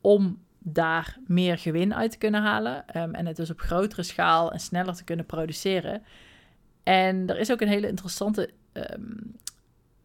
[0.00, 2.84] om daar meer gewin uit te kunnen halen.
[2.96, 6.02] Um, en het dus op grotere schaal en sneller te kunnen produceren.
[6.82, 9.34] En er is ook een hele interessante um,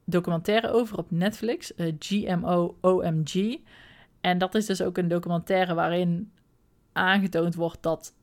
[0.06, 3.60] documentaire over op Netflix, uh, GMO OMG.
[4.22, 6.32] En dat is dus ook een documentaire waarin
[6.92, 8.14] aangetoond wordt dat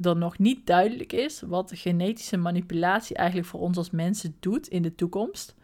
[0.00, 4.82] er nog niet duidelijk is wat genetische manipulatie eigenlijk voor ons als mensen doet in
[4.82, 5.54] de toekomst.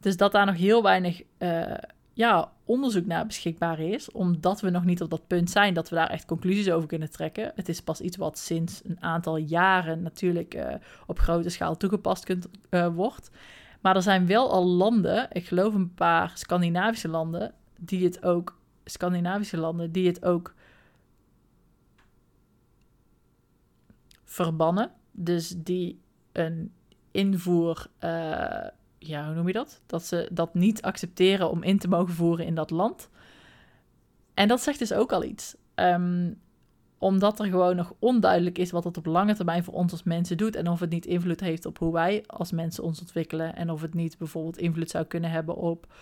[0.00, 1.74] Dus dat daar nog heel weinig uh,
[2.16, 5.94] ja, onderzoek naar beschikbaar is, omdat we nog niet op dat punt zijn dat we
[5.94, 7.52] daar echt conclusies over kunnen trekken.
[7.54, 10.74] Het is pas iets wat sinds een aantal jaren natuurlijk uh,
[11.06, 13.30] op grote schaal toegepast kunt, uh, wordt.
[13.80, 18.58] Maar er zijn wel al landen, ik geloof een paar Scandinavische landen, die het ook,
[18.84, 20.54] Scandinavische landen, die het ook
[24.24, 24.90] verbannen.
[25.12, 26.00] Dus die
[26.32, 26.72] een
[27.10, 28.66] invoer, uh,
[29.06, 29.82] ja, hoe noem je dat?
[29.86, 33.08] Dat ze dat niet accepteren om in te mogen voeren in dat land.
[34.34, 35.56] En dat zegt dus ook al iets.
[35.74, 36.38] Um,
[36.98, 40.36] omdat er gewoon nog onduidelijk is wat het op lange termijn voor ons als mensen
[40.36, 40.56] doet.
[40.56, 43.56] En of het niet invloed heeft op hoe wij als mensen ons ontwikkelen.
[43.56, 45.94] En of het niet bijvoorbeeld invloed zou kunnen hebben op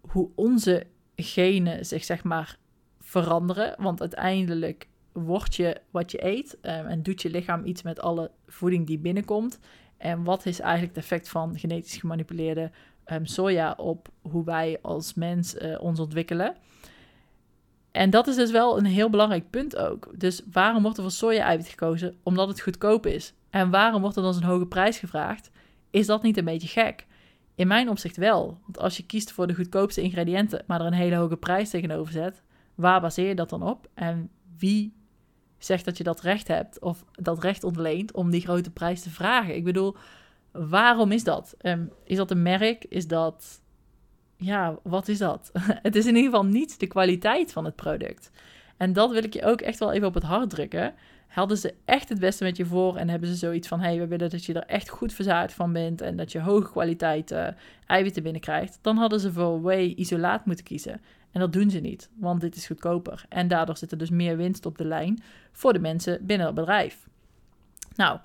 [0.00, 2.58] hoe onze genen zich zeg maar
[3.00, 3.74] veranderen.
[3.78, 8.30] Want uiteindelijk word je wat je eet um, en doet je lichaam iets met alle
[8.46, 9.58] voeding die binnenkomt.
[9.98, 12.70] En wat is eigenlijk het effect van genetisch gemanipuleerde
[13.06, 16.56] um, soja op hoe wij als mens uh, ons ontwikkelen?
[17.90, 20.08] En dat is dus wel een heel belangrijk punt ook.
[20.16, 22.16] Dus waarom wordt er voor soja-eiwit gekozen?
[22.22, 23.34] Omdat het goedkoop is.
[23.50, 25.50] En waarom wordt er dan zo'n hoge prijs gevraagd?
[25.90, 27.06] Is dat niet een beetje gek?
[27.54, 28.58] In mijn opzicht wel.
[28.64, 32.12] Want als je kiest voor de goedkoopste ingrediënten, maar er een hele hoge prijs tegenover
[32.12, 32.42] zet,
[32.74, 33.88] waar baseer je dat dan op?
[33.94, 34.92] En wie
[35.58, 39.10] zegt dat je dat recht hebt of dat recht ontleent om die grote prijs te
[39.10, 39.54] vragen?
[39.54, 39.96] Ik bedoel,
[40.52, 41.54] waarom is dat?
[41.62, 42.84] Um, is dat een merk?
[42.84, 43.60] Is dat
[44.38, 45.50] ja, wat is dat?
[45.82, 48.30] het is in ieder geval niet de kwaliteit van het product.
[48.76, 50.94] En dat wil ik je ook echt wel even op het hart drukken.
[51.28, 54.06] Hadden ze echt het beste met je voor en hebben ze zoiets van: hey, we
[54.06, 57.34] willen dat je er echt goed verzadigd van bent en dat je hoge kwaliteit
[57.86, 61.00] eiwitten binnenkrijgt, dan hadden ze voor whey isolaat moeten kiezen.
[61.32, 63.24] En dat doen ze niet, want dit is goedkoper.
[63.28, 66.54] En daardoor zit er dus meer winst op de lijn voor de mensen binnen het
[66.54, 67.08] bedrijf.
[67.96, 68.18] Nou,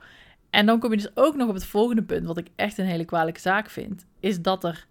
[0.49, 2.85] en dan kom je dus ook nog op het volgende punt, wat ik echt een
[2.85, 4.87] hele kwalijke zaak vind, is dat er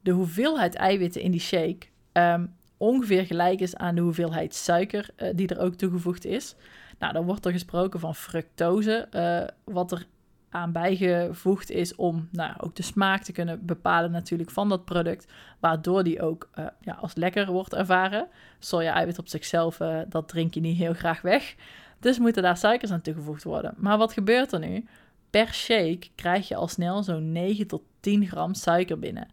[0.00, 5.28] de hoeveelheid eiwitten in die shake ehm, ongeveer gelijk is aan de hoeveelheid suiker uh,
[5.34, 6.54] die er ook toegevoegd is.
[6.98, 10.06] Nou, dan wordt er gesproken van fructose, uh, wat er
[10.50, 15.32] aan bijgevoegd is om nou, ook de smaak te kunnen bepalen natuurlijk van dat product,
[15.60, 18.28] waardoor die ook uh, ja, als lekker wordt ervaren.
[18.58, 19.76] Soja-eiwit op zichzelf,
[20.08, 21.54] dat drink je niet heel graag weg.
[22.00, 23.74] Dus moeten daar suikers aan toegevoegd worden.
[23.76, 24.84] Maar wat gebeurt er nu?
[25.30, 29.28] Per shake krijg je al snel zo'n 9 tot 10 gram suiker binnen.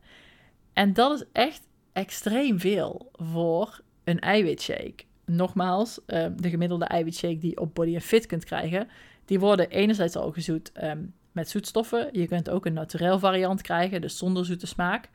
[0.74, 5.04] En dat is echt extreem veel voor een eiwitshake.
[5.26, 8.88] Nogmaals, um, de gemiddelde eiwitshake die je op Body Fit kunt krijgen,
[9.26, 12.10] die worden enerzijds al gezoet um, met zoetstoffen.
[12.12, 15.10] Je kunt ook een naturel variant krijgen, dus zonder zoete smaak.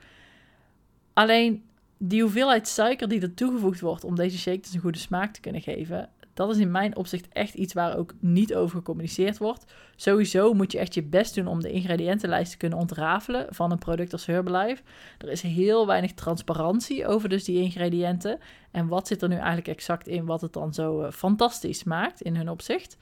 [1.13, 1.65] Alleen
[1.99, 5.41] die hoeveelheid suiker die er toegevoegd wordt om deze shake dus een goede smaak te
[5.41, 9.65] kunnen geven, dat is in mijn opzicht echt iets waar ook niet over gecommuniceerd wordt.
[9.97, 13.79] Sowieso moet je echt je best doen om de ingrediëntenlijst te kunnen ontrafelen van een
[13.79, 14.83] product als Herbalife.
[15.19, 18.39] Er is heel weinig transparantie over dus die ingrediënten.
[18.71, 22.21] En wat zit er nu eigenlijk exact in wat het dan zo uh, fantastisch maakt
[22.21, 22.97] in hun opzicht.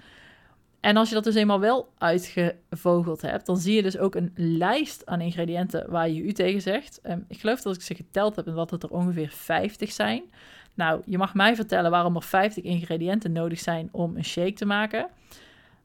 [0.80, 4.32] En als je dat dus eenmaal wel uitgevogeld hebt, dan zie je dus ook een
[4.34, 7.00] lijst aan ingrediënten waar je u tegen zegt.
[7.02, 10.22] Um, ik geloof dat ik ze geteld heb en dat het er ongeveer 50 zijn.
[10.74, 14.66] Nou, je mag mij vertellen waarom er 50 ingrediënten nodig zijn om een shake te
[14.66, 15.08] maken.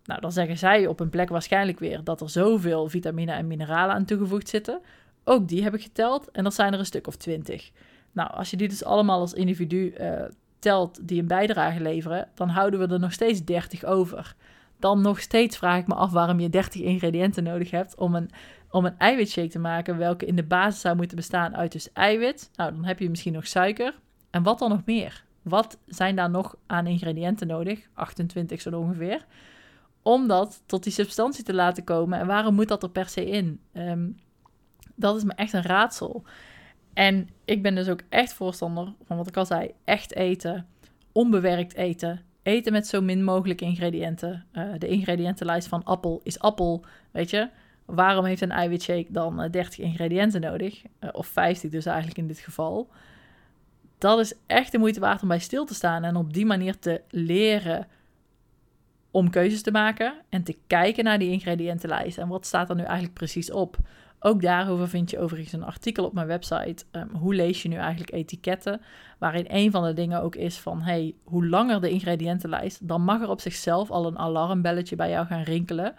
[0.06, 3.96] Nou, dan zeggen zij op een plek waarschijnlijk weer dat er zoveel vitamine en mineralen
[3.96, 4.82] aan toegevoegd zitten.
[5.24, 7.72] Ook die heb ik geteld en dat zijn er een stuk of 20.
[8.12, 10.22] Nou, als je die dus allemaal als individu uh,
[10.60, 14.36] telt die een bijdrage leveren, dan houden we er nog steeds 30 over.
[14.84, 18.30] Dan nog steeds vraag ik me af waarom je 30 ingrediënten nodig hebt om een,
[18.70, 22.50] om een eiwitshake te maken, welke in de basis zou moeten bestaan uit dus eiwit.
[22.56, 25.24] Nou, dan heb je misschien nog suiker, en wat dan nog meer?
[25.42, 27.88] Wat zijn daar nog aan ingrediënten nodig?
[27.94, 29.26] 28 zo ongeveer.
[30.02, 32.20] Om dat tot die substantie te laten komen.
[32.20, 33.60] En waarom moet dat er per se in?
[33.72, 34.10] Ehm,
[34.96, 36.24] dat is me echt een raadsel.
[36.94, 40.68] En ik ben dus ook echt voorstander van wat ik al zei: echt eten,
[41.12, 44.46] onbewerkt eten, eten met zo min mogelijk ingrediënten.
[44.54, 47.50] Uh, de ingrediëntenlijst van appel is appel, weet je.
[47.86, 50.84] Waarom heeft een eiwitshake dan 30 eh, ingrediënten nodig?
[51.00, 52.90] Uh, of 50 dus eigenlijk in dit geval
[54.04, 56.80] dat is echt de moeite waard om bij stil te staan en op die manier
[56.80, 57.88] te leren
[59.12, 62.82] om keuzes te maken en te kijken naar die ingrediëntenlijst en wat staat er nu
[62.82, 63.78] eigenlijk precies op.
[64.26, 66.86] Ook daarover vind je overigens een artikel op mijn website.
[66.92, 68.82] Um, hoe lees je nu eigenlijk etiketten?
[69.18, 73.22] Waarin een van de dingen ook is van: hey, hoe langer de ingrediëntenlijst, dan mag
[73.22, 75.96] er op zichzelf al een alarmbelletje bij jou gaan rinkelen.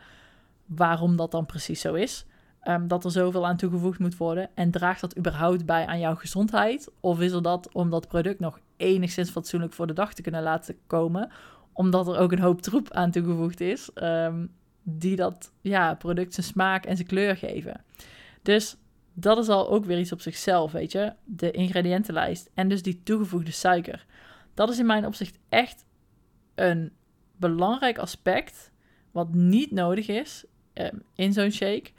[0.67, 2.27] Waarom dat dan precies zo is.
[2.61, 4.51] Ehm, dat er zoveel aan toegevoegd moet worden?
[4.55, 6.91] En draagt dat überhaupt bij aan jouw gezondheid?
[7.01, 10.43] Of is er dat om dat product nog enigszins fatsoenlijk voor de dag te kunnen
[10.43, 11.31] laten komen?
[11.73, 16.47] Omdat er ook een hoop troep aan toegevoegd is, um, die dat ja, product zijn
[16.47, 17.85] smaak en zijn kleur geven.
[18.45, 18.77] Dus
[19.13, 21.13] dat is al ook weer iets op zichzelf, weet je.
[21.25, 24.07] De ingrediëntenlijst en dus die toegevoegde suiker.
[24.55, 25.85] Dat is in mijn opzicht echt
[26.55, 26.93] een
[27.37, 28.71] belangrijk aspect
[29.11, 31.91] wat niet nodig is um, in zo'n shake.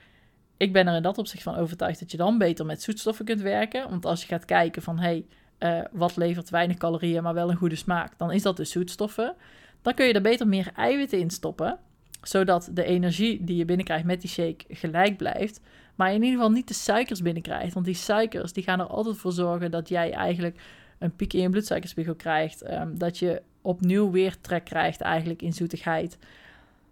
[0.57, 3.41] ik ben er in dat opzicht van overtuigd dat je dan beter met zoetstoffen kunt
[3.41, 3.89] werken.
[3.89, 5.25] Want als je gaat kijken van hey,
[5.59, 9.35] uh, wat levert weinig calorieën, maar wel een goede smaak, dan is dat de zoetstoffen.
[9.81, 11.79] Dan kun je er beter meer eiwitten in stoppen,
[12.21, 15.61] zodat de energie die je binnenkrijgt met die shake gelijk blijft.
[15.95, 17.73] Maar in ieder geval niet de suikers binnenkrijgt.
[17.73, 20.61] Want die suikers die gaan er altijd voor zorgen dat jij eigenlijk
[20.99, 22.71] een piek in je bloedsuikerspiegel krijgt.
[22.71, 26.17] Um, dat je opnieuw weer trek krijgt eigenlijk in zoetigheid.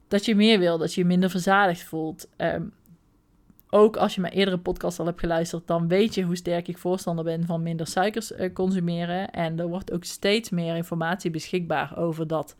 [0.07, 2.27] Dat je meer wil, dat je je minder verzadigd voelt.
[2.37, 2.73] Um,
[3.69, 6.77] ook als je mijn eerdere podcast al hebt geluisterd, dan weet je hoe sterk ik
[6.77, 9.31] voorstander ben van minder suikers uh, consumeren.
[9.31, 12.55] En er wordt ook steeds meer informatie beschikbaar over dat.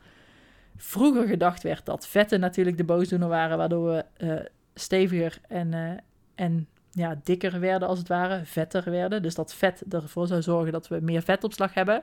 [0.76, 4.40] Vroeger gedacht werd dat vetten natuurlijk de boosdoener waren, waardoor we uh,
[4.74, 5.90] steviger en, uh,
[6.34, 9.22] en ja, dikker werden als het ware, vetter werden.
[9.22, 12.02] Dus dat vet ervoor zou zorgen dat we meer vetopslag hebben.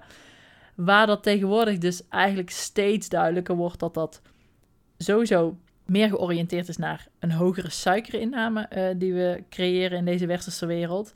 [0.76, 4.22] Waar dat tegenwoordig dus eigenlijk steeds duidelijker wordt dat dat
[4.98, 10.66] sowieso meer georiënteerd is naar een hogere suikerinname uh, die we creëren in deze westerse
[10.66, 11.14] wereld.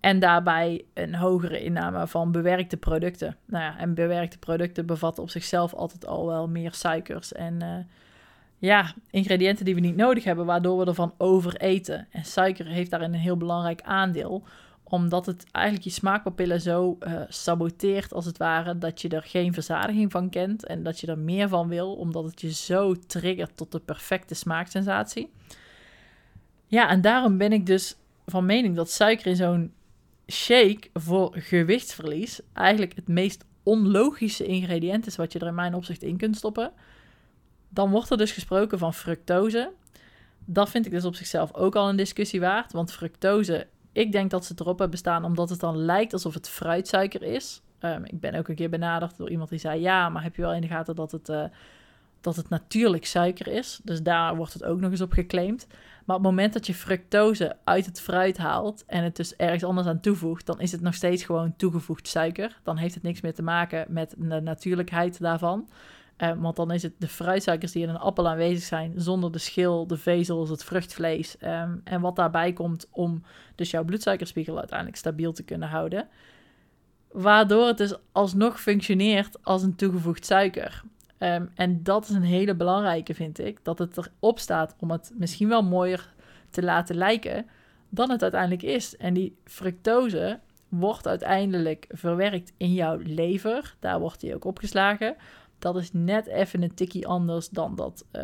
[0.00, 3.36] En daarbij een hogere inname van bewerkte producten.
[3.44, 7.76] Nou ja, en bewerkte producten bevatten op zichzelf altijd al wel meer suikers en uh,
[8.62, 12.06] ja, ingrediënten die we niet nodig hebben, waardoor we ervan overeten.
[12.10, 14.44] En suiker heeft daarin een heel belangrijk aandeel,
[14.84, 19.52] omdat het eigenlijk je smaakpapillen zo uh, saboteert, als het ware, dat je er geen
[19.52, 23.56] verzadiging van kent en dat je er meer van wil, omdat het je zo triggert
[23.56, 25.30] tot de perfecte smaaksensatie.
[26.66, 27.96] Ja, en daarom ben ik dus
[28.26, 29.72] van mening dat suiker in zo'n
[30.26, 36.02] shake voor gewichtsverlies eigenlijk het meest onlogische ingrediënt is wat je er in mijn opzicht
[36.02, 36.72] in kunt stoppen.
[37.74, 39.72] Dan wordt er dus gesproken van fructose.
[40.44, 42.72] Dat vind ik dus op zichzelf ook al een discussie waard.
[42.72, 46.48] Want fructose, ik denk dat ze erop hebben staan omdat het dan lijkt alsof het
[46.48, 47.62] fruitsuiker is.
[47.80, 50.42] Um, ik ben ook een keer benaderd door iemand die zei: Ja, maar heb je
[50.42, 51.44] wel in de gaten dat het, uh,
[52.20, 53.80] dat het natuurlijk suiker is?
[53.84, 55.66] Dus daar wordt het ook nog eens op geclaimd.
[56.04, 59.64] Maar op het moment dat je fructose uit het fruit haalt en het dus ergens
[59.64, 62.60] anders aan toevoegt, dan is het nog steeds gewoon toegevoegd suiker.
[62.62, 65.68] Dan heeft het niks meer te maken met de natuurlijkheid daarvan.
[66.22, 69.38] Uh, want dan is het de fruitsuikers die in een appel aanwezig zijn, zonder de
[69.38, 71.36] schil, de vezels, het vruchtvlees.
[71.40, 73.22] Um, en wat daarbij komt om
[73.54, 76.08] dus jouw bloedsuikerspiegel uiteindelijk stabiel te kunnen houden.
[77.12, 80.82] Waardoor het dus alsnog functioneert als een toegevoegd suiker.
[81.18, 83.58] Um, en dat is een hele belangrijke, vind ik.
[83.62, 86.14] Dat het erop staat om het misschien wel mooier
[86.50, 87.46] te laten lijken
[87.88, 88.96] dan het uiteindelijk is.
[88.96, 93.74] En die fructose wordt uiteindelijk verwerkt in jouw lever.
[93.80, 95.16] Daar wordt die ook opgeslagen.
[95.62, 98.22] Dat is net even een tikkie anders dan dat uh,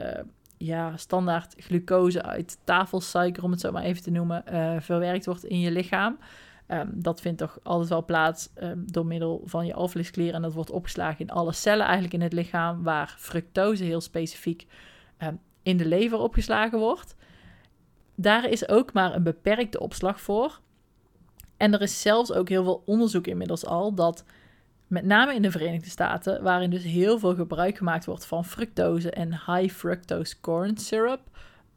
[0.57, 5.45] ja, standaard glucose uit tafelsuiker, om het zo maar even te noemen, uh, verwerkt wordt
[5.45, 6.19] in je lichaam.
[6.69, 10.35] Um, dat vindt toch altijd wel plaats um, door middel van je alvleesklier.
[10.35, 14.67] En dat wordt opgeslagen in alle cellen eigenlijk in het lichaam, waar fructose heel specifiek
[15.19, 17.17] um, in de lever opgeslagen wordt.
[18.15, 20.61] Daar is ook maar een beperkte opslag voor.
[21.57, 24.25] En er is zelfs ook heel veel onderzoek inmiddels al dat
[24.89, 29.11] met name in de Verenigde Staten, waarin dus heel veel gebruik gemaakt wordt van fructose
[29.11, 31.21] en high fructose corn syrup.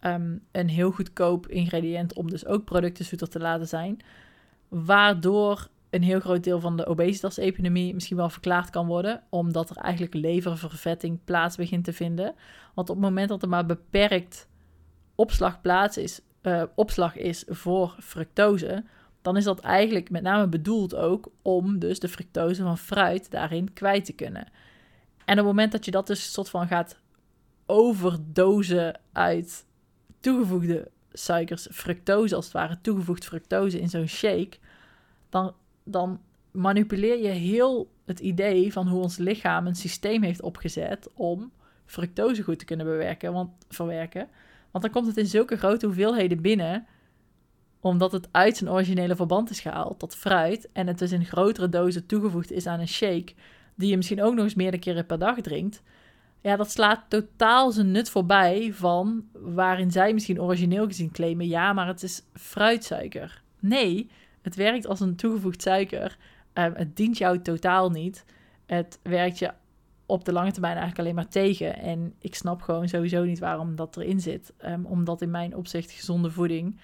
[0.02, 4.00] Um, een heel goedkoop ingrediënt om dus ook producten zoeter te laten zijn.
[4.68, 9.76] Waardoor een heel groot deel van de obesitas-epidemie misschien wel verklaard kan worden, omdat er
[9.76, 12.34] eigenlijk leververvetting plaats begint te vinden.
[12.74, 14.48] Want op het moment dat er maar beperkt
[15.16, 18.84] opslag, plaats is, uh, opslag is voor fructose,
[19.22, 23.74] dan is dat eigenlijk met name bedoeld ook om dus de fructose van fruit daarin
[23.74, 24.48] kwijt te kunnen.
[25.26, 27.00] En op het moment dat je dat dus soort van gaat
[27.66, 29.66] overdozen uit
[30.20, 34.58] toegevoegde suikers, fructose als het ware, toegevoegd fructose in zo'n shake,
[35.30, 35.54] dan,
[35.84, 36.20] dan
[36.52, 41.52] manipuleer je heel het idee van hoe ons lichaam een systeem heeft opgezet om
[41.86, 44.28] fructose goed te kunnen bewerken, want, verwerken.
[44.72, 46.86] Want dan komt het in zulke grote hoeveelheden binnen
[47.82, 51.70] omdat het uit zijn originele verband is gehaald, dat fruit, en het dus in grotere
[51.70, 53.34] dozen toegevoegd is aan een shake,
[53.76, 55.82] die je misschien ook nog eens meerdere keren per dag drinkt,
[56.42, 61.74] ja, dat slaat totaal zijn nut voorbij van waarin zij misschien origineel gezien claimen, ja,
[61.74, 63.42] maar het is fruitsuiker.
[63.60, 64.10] Nee,
[64.42, 66.18] het werkt als een toegevoegd suiker.
[66.54, 68.26] Um, het dient jou totaal niet.
[68.66, 69.52] Het werkt je
[70.06, 71.78] op de lange termijn eigenlijk alleen maar tegen.
[71.78, 74.54] En ik snap gewoon sowieso niet waarom dat erin zit.
[74.66, 76.80] Um, omdat in mijn opzicht gezonde voeding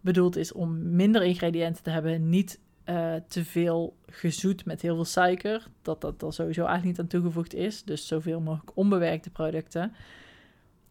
[0.00, 5.04] bedoeld is om minder ingrediënten te hebben, niet uh, te veel gezoet met heel veel
[5.04, 7.82] suiker, dat dat er sowieso eigenlijk niet aan toegevoegd is.
[7.84, 9.92] Dus zoveel mogelijk onbewerkte producten.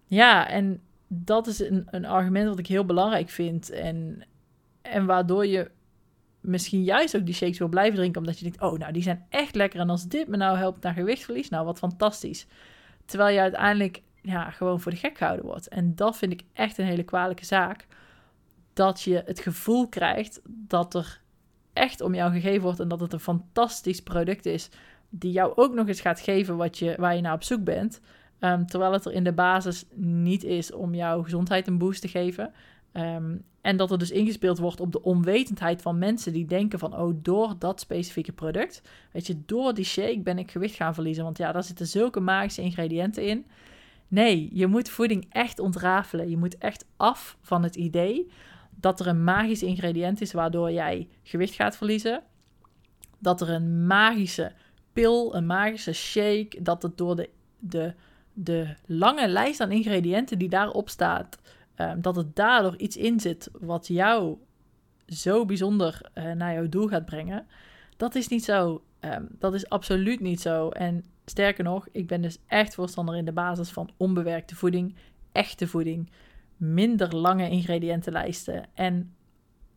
[0.07, 3.69] Ja, en dat is een, een argument wat ik heel belangrijk vind.
[3.69, 4.23] En,
[4.81, 5.71] en waardoor je
[6.41, 9.25] misschien juist ook die shakes wil blijven drinken, omdat je denkt, oh, nou, die zijn
[9.29, 9.79] echt lekker.
[9.79, 12.47] En als dit me nou helpt naar gewichtverlies, nou, wat fantastisch.
[13.05, 15.67] Terwijl je uiteindelijk ja, gewoon voor de gek gehouden wordt.
[15.67, 17.87] En dat vind ik echt een hele kwalijke zaak
[18.77, 21.21] dat je het gevoel krijgt dat er
[21.73, 24.69] echt om jou gegeven wordt en dat het een fantastisch product is
[25.09, 28.01] die jou ook nog eens gaat geven wat je, waar je naar op zoek bent.
[28.39, 32.07] Ehm, terwijl het er in de basis niet is om jouw gezondheid een boost te
[32.07, 32.53] geven.
[32.91, 36.97] Ehm, en dat er dus ingespeeld wordt op de onwetendheid van mensen die denken van,
[36.97, 41.23] oh, door dat specifieke product, weet je, door die shake ben ik gewicht gaan verliezen.
[41.23, 43.45] Want ja, daar zitten zulke magische ingrediënten in.
[44.07, 46.29] Nee, je moet voeding echt ontrafelen.
[46.29, 48.27] Je moet echt af van het idee
[48.79, 52.23] dat er een magisch ingrediënt is waardoor jij gewicht gaat verliezen.
[53.19, 54.51] Dat er een magische
[54.93, 57.93] pil, een magische shake, dat het door de, de,
[58.33, 61.37] de lange lijst aan ingrediënten die daarop staat,
[61.77, 64.37] Ehm, dat het daardoor iets in zit wat jou
[65.07, 67.47] zo bijzonder uh, naar jouw doel gaat brengen.
[67.97, 68.83] Dat is niet zo.
[68.99, 70.69] Ehm, dat is absoluut niet zo.
[70.69, 74.95] En sterker nog, ik ben dus echt voorstander in de basis van onbewerkte voeding,
[75.31, 76.09] echte voeding,
[76.57, 78.65] minder lange ingrediëntenlijsten.
[78.73, 79.13] En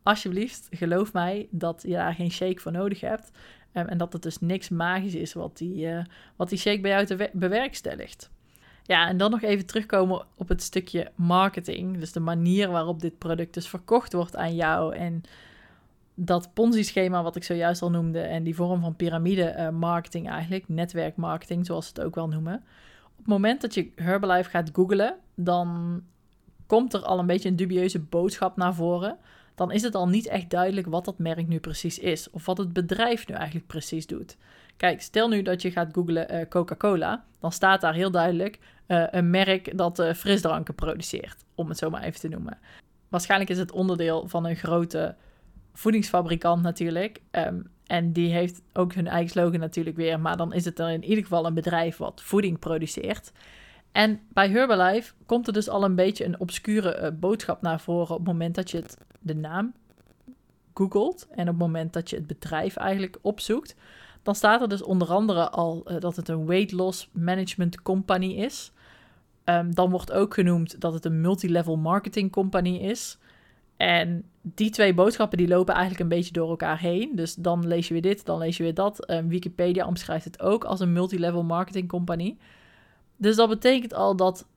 [0.03, 3.31] alsjeblieft, geloof mij dat je daar geen shake voor nodig hebt.
[3.73, 6.03] Um, en dat het dus niks magisch is wat die, uh,
[6.35, 8.29] wat die shake bij jou te bewerkstelligt.
[8.83, 11.99] Ja, en dan nog even terugkomen op het stukje marketing.
[11.99, 14.95] Dus de manier waarop dit product dus verkocht wordt aan jou.
[14.95, 15.21] En
[16.15, 18.19] dat Ponzi-schema wat ik zojuist al noemde.
[18.19, 20.67] En die vorm van piramide-marketing eigenlijk.
[20.67, 22.55] Netwerkmarketing, zoals ze het ook wel noemen.
[23.11, 26.01] Op het moment dat je Herbalife gaat googlen, dan
[26.71, 29.17] komt er al een beetje een dubieuze boodschap naar voren.
[29.55, 32.29] Dan is het al niet echt duidelijk wat dat merk nu precies is.
[32.29, 34.37] Of wat het bedrijf nu eigenlijk precies doet.
[34.77, 39.03] Kijk, stel nu dat je gaat googlen uh, Coca-Cola, dan staat daar heel duidelijk uh,
[39.11, 42.57] een merk dat uh, frisdranken produceert, om het zo maar even te noemen.
[43.09, 45.15] Waarschijnlijk is het onderdeel van een grote
[45.73, 47.21] voedingsfabrikant natuurlijk.
[47.31, 50.89] Um, en die heeft ook hun eigen slogan natuurlijk weer, maar dan is het er
[50.89, 53.31] in ieder geval een bedrijf wat voeding produceert.
[53.91, 58.17] En bij Herbalife komt er dus al een beetje een obscure boodschap naar voren op
[58.17, 59.73] het moment dat je het, de naam
[60.73, 63.75] googelt en op het moment dat je het bedrijf eigenlijk opzoekt
[64.23, 68.25] dan staat er dus onder andere al uh, dat het een weight loss management company
[68.25, 68.71] is.
[69.45, 73.17] Um, dan wordt ook genoemd dat het een multilevel marketing company is.
[73.77, 77.15] En die twee boodschappen die lopen eigenlijk een beetje door elkaar heen.
[77.15, 79.11] Dus dan lees je weer dit, dan lees je weer dat.
[79.11, 82.37] Um, Wikipedia omschrijft het ook als een multilevel marketing company.
[83.21, 84.47] Dus dat betekent al dat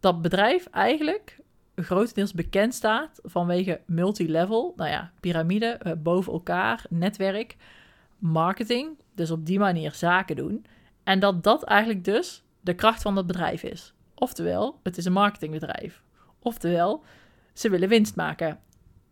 [0.00, 1.38] dat bedrijf eigenlijk
[1.74, 4.72] grotendeels bekend staat vanwege multilevel.
[4.76, 7.56] Nou ja, piramide, uh, boven elkaar, netwerk
[8.18, 10.66] marketing, dus op die manier zaken doen.
[11.04, 13.94] En dat dat eigenlijk dus de kracht van dat bedrijf is.
[14.14, 16.02] Oftewel, het is een marketingbedrijf.
[16.38, 17.02] Oftewel,
[17.52, 18.58] ze willen winst maken.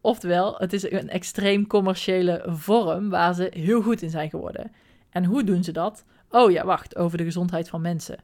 [0.00, 4.72] Oftewel, het is een extreem commerciële vorm waar ze heel goed in zijn geworden.
[5.10, 6.04] En hoe doen ze dat?
[6.30, 8.18] Oh ja, wacht, over de gezondheid van mensen.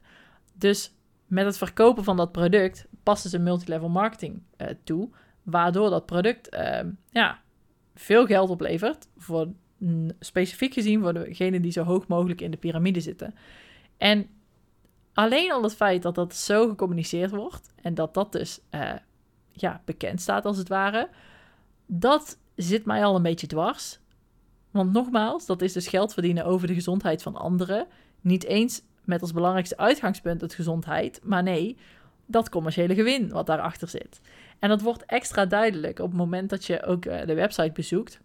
[0.59, 0.93] Dus
[1.25, 5.09] met het verkopen van dat product passen ze multilevel marketing uh, toe,
[5.43, 6.79] waardoor dat product uh,
[7.09, 7.41] ja,
[7.95, 9.47] veel geld oplevert voor
[10.19, 13.35] specifiek gezien voor degenen die zo hoog mogelijk in de piramide zitten.
[13.97, 14.27] En
[15.13, 18.93] alleen al het feit dat dat zo gecommuniceerd wordt en dat dat dus uh,
[19.51, 21.09] ja, bekend staat als het ware,
[21.85, 23.99] dat zit mij al een beetje dwars.
[24.71, 27.87] Want nogmaals, dat is dus geld verdienen over de gezondheid van anderen.
[28.21, 31.77] Niet eens met als belangrijkste uitgangspunt het gezondheid, maar nee,
[32.25, 34.21] dat commerciële gewin wat daarachter zit.
[34.59, 38.19] En dat wordt extra duidelijk op het moment dat je ook uh, de website bezoekt.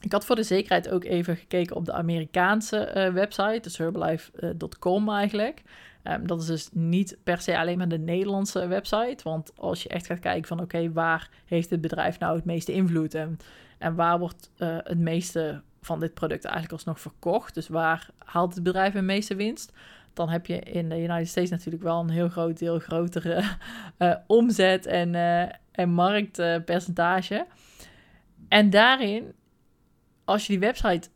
[0.00, 5.10] Ik had voor de zekerheid ook even gekeken op de Amerikaanse uh, website, dus herbalife.com
[5.10, 5.62] eigenlijk.
[6.02, 9.22] Um, dat is dus niet per se alleen maar de Nederlandse website.
[9.22, 12.72] Want als je echt gaat kijken van oké, waar heeft het bedrijf nou het meeste
[12.72, 13.38] invloed en,
[13.78, 17.54] en waar wordt uh, het meeste van dit product eigenlijk alsnog verkocht?
[17.54, 19.72] Dus waar haalt het bedrijf het meeste winst?
[20.16, 23.42] Dan heb je in de United States natuurlijk wel een heel groot deel grotere
[23.98, 25.14] uh, omzet en,
[25.72, 27.46] en marktpercentage.
[28.48, 29.32] en daarin
[30.24, 31.08] als je die website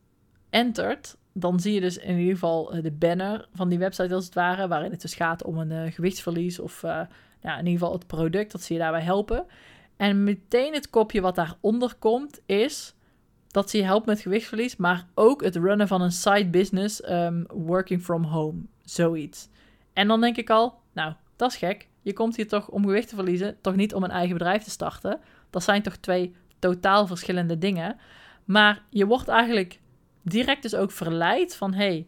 [0.50, 4.24] entert, dan zie je dus in ieder geval eh, de banner van die website als
[4.24, 8.06] het ware, waarin het dus gaat om een gewichtsverlies of ja, in ieder geval het
[8.06, 9.46] product, dat ze je daarbij helpen.
[9.96, 12.94] En meteen het kopje wat daaronder komt is
[13.50, 17.46] dat ze je helpt met gewichtsverlies, maar ook het runnen van een side business, um,
[17.48, 18.58] working from home,
[18.94, 19.48] zoiets.
[19.92, 21.88] En dan denk ik al, nou, dat is gek.
[22.02, 24.70] Je komt hier toch om gewicht te verliezen, toch niet om een eigen bedrijf te
[24.70, 25.20] starten.
[25.50, 27.98] Dat zijn toch twee totaal verschillende dingen.
[28.44, 29.80] Maar je wordt eigenlijk
[30.22, 31.74] direct dus ook verleid van...
[31.74, 32.06] hey,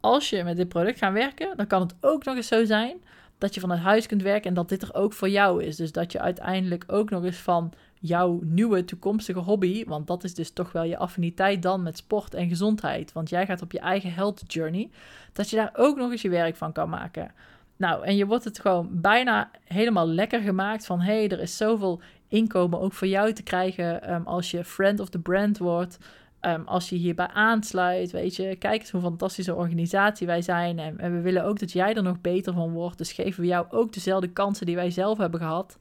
[0.00, 1.56] als je met dit product gaat werken...
[1.56, 3.02] dan kan het ook nog eens zo zijn
[3.42, 4.48] dat je vanuit huis kunt werken...
[4.48, 5.76] en dat dit er ook voor jou is.
[5.76, 9.84] Dus dat je uiteindelijk ook nog eens van jouw nieuwe toekomstige hobby...
[9.84, 13.12] want dat is dus toch wel je affiniteit dan met sport en gezondheid...
[13.12, 14.90] want jij gaat op je eigen health journey...
[15.32, 17.32] dat je daar ook nog eens je werk van kan maken...
[17.76, 21.00] Nou, en je wordt het gewoon bijna helemaal lekker gemaakt van...
[21.00, 25.00] hé, hey, er is zoveel inkomen ook voor jou te krijgen ehm, als je friend
[25.00, 25.98] of the brand wordt.
[26.42, 30.78] Ehm, als je hierbij aansluit, weet je, kijk eens hoe fantastische organisatie wij zijn.
[30.78, 32.98] En, we willen ook dat jij er nog beter van wordt.
[32.98, 35.78] Dus geven we jou ook dezelfde kansen die wij zelf hebben gehad.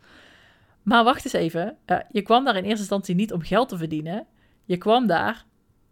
[0.82, 1.78] Maar wacht eens even.
[1.86, 4.28] Uh, je kwam daar in eerste instantie niet om geld te verdienen.
[4.66, 5.45] Je kwam daar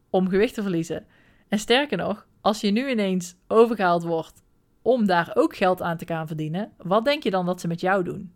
[0.10, 1.06] om gewicht te verliezen.
[1.48, 4.44] En sterker nog, als je nu ineens overgehaald wordt
[4.82, 7.82] om daar ook geld aan te gaan verdienen, wat denk je dan dat ze met
[7.82, 8.34] jou doen?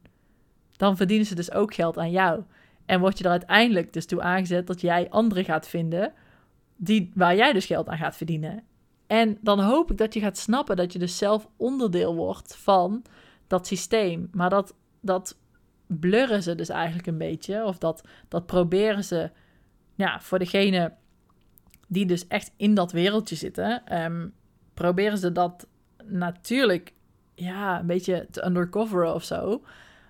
[0.71, 2.43] Dan verdienen ze dus ook geld aan jou.
[2.85, 6.13] En word je er uiteindelijk dus toe aangezet dat jij anderen gaat vinden
[6.75, 8.63] die, waar jij dus geld aan gaat verdienen.
[9.07, 13.03] En dan hoop ik dat je gaat snappen dat je dus zelf onderdeel wordt van
[13.47, 14.29] dat systeem.
[14.31, 15.37] Maar dat, dat
[15.87, 17.65] blurren ze dus eigenlijk een beetje.
[17.65, 19.31] Of dat, dat proberen ze
[19.95, 20.93] ja, voor degene
[21.87, 24.33] die dus echt in dat wereldje zitten, um,
[24.73, 25.67] proberen ze dat
[26.03, 26.93] natuurlijk
[27.35, 29.63] ja, een beetje te undercoveren of zo.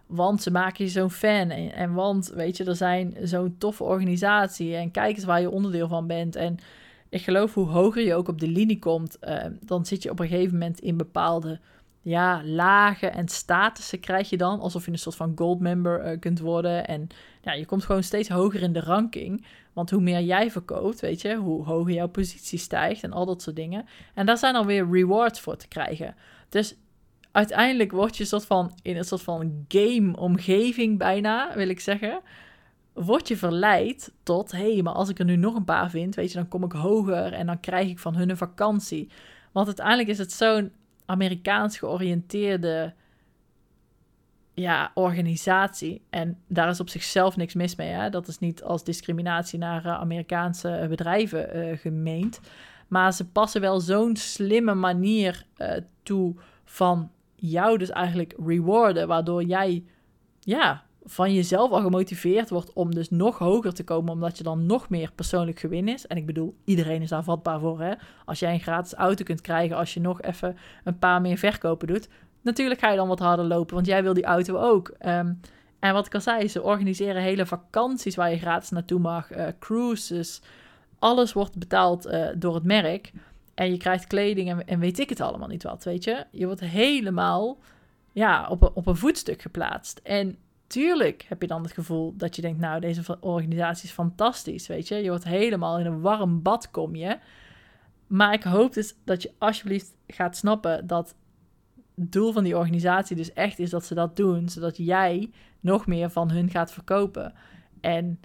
[0.05, 1.49] Want ze maken je zo'n fan.
[1.49, 4.75] En, en, want, weet je, er zijn zo'n toffe organisatie.
[4.75, 6.35] En kijk eens waar je onderdeel van bent.
[6.35, 6.57] En
[7.09, 10.19] ik geloof hoe hoger je ook op de linie komt, uh, dan zit je op
[10.19, 11.59] een gegeven moment in bepaalde
[12.01, 14.59] ja, lagen en statussen krijg je dan.
[14.59, 16.87] Alsof je een soort van gold member uh, kunt worden.
[16.87, 17.07] En
[17.41, 19.45] ja, je komt gewoon steeds hoger in de ranking.
[19.73, 23.41] Want hoe meer jij verkoopt, weet je, hoe hoger jouw positie stijgt en al dat
[23.41, 23.85] soort dingen.
[24.13, 26.15] En daar zijn alweer rewards voor te krijgen.
[26.49, 26.75] Dus
[27.33, 32.21] uiteindelijk word je soort van in een soort van game-omgeving bijna, wil ik zeggen.
[32.93, 36.15] Word je verleid tot, hé, hey, maar als ik er nu nog een paar vind,
[36.15, 39.09] weet je, dan kom ik hoger en dan krijg ik van hun een vakantie.
[39.51, 40.71] Want uiteindelijk is het zo'n
[41.05, 42.93] Amerikaans georiënteerde
[44.53, 46.01] ja, organisatie.
[46.09, 47.89] En daar is op zichzelf niks mis mee.
[47.89, 48.09] Hè?
[48.09, 52.39] Dat is niet als discriminatie naar uh, Amerikaanse eh, bedrijven uh, gemeend.
[52.87, 55.45] Maar ze passen wel zo'n slimme manier
[56.03, 57.11] toe van
[57.49, 59.07] jou dus eigenlijk rewarden.
[59.07, 59.83] Waardoor jij
[60.39, 64.65] ja, van jezelf al gemotiveerd wordt om dus nog hoger te komen, omdat je dan
[64.65, 66.07] nog meer persoonlijk gewin is.
[66.07, 67.81] En ik bedoel, iedereen is daar vatbaar voor.
[67.81, 67.93] Hè?
[68.25, 71.87] Als jij een gratis auto kunt krijgen, als je nog even een paar meer verkopen
[71.87, 72.09] doet,
[72.41, 74.93] natuurlijk ga je dan wat harder lopen, want jij wil die auto ook.
[75.05, 75.39] Um,
[75.79, 79.47] en wat ik al zei, ze organiseren hele vakanties waar je gratis naartoe mag, uh,
[79.59, 80.41] cruises.
[80.99, 83.11] Alles wordt betaald uh, door het merk.
[83.53, 86.25] En je krijgt kleding en, en, weet ik het allemaal niet wat, weet je.
[86.31, 87.57] Je wordt helemaal
[88.11, 89.99] ja, op, een, op een voetstuk geplaatst.
[90.03, 90.37] En
[90.67, 94.87] tuurlijk heb je dan het gevoel dat je denkt, nou, deze organisatie is fantastisch, weet
[94.87, 94.95] je.
[94.95, 97.17] Je wordt helemaal in een warm bad kom je.
[98.07, 101.15] Maar ik hoop dus dat je alsjeblieft gaat snappen dat
[101.95, 105.87] het doel van die organisatie dus echt is dat ze dat doen, zodat jij nog
[105.87, 107.33] meer van hun gaat verkopen.
[107.81, 108.19] En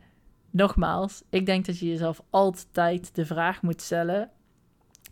[0.50, 4.30] nogmaals, ik denk dat je jezelf altijd de vraag moet stellen: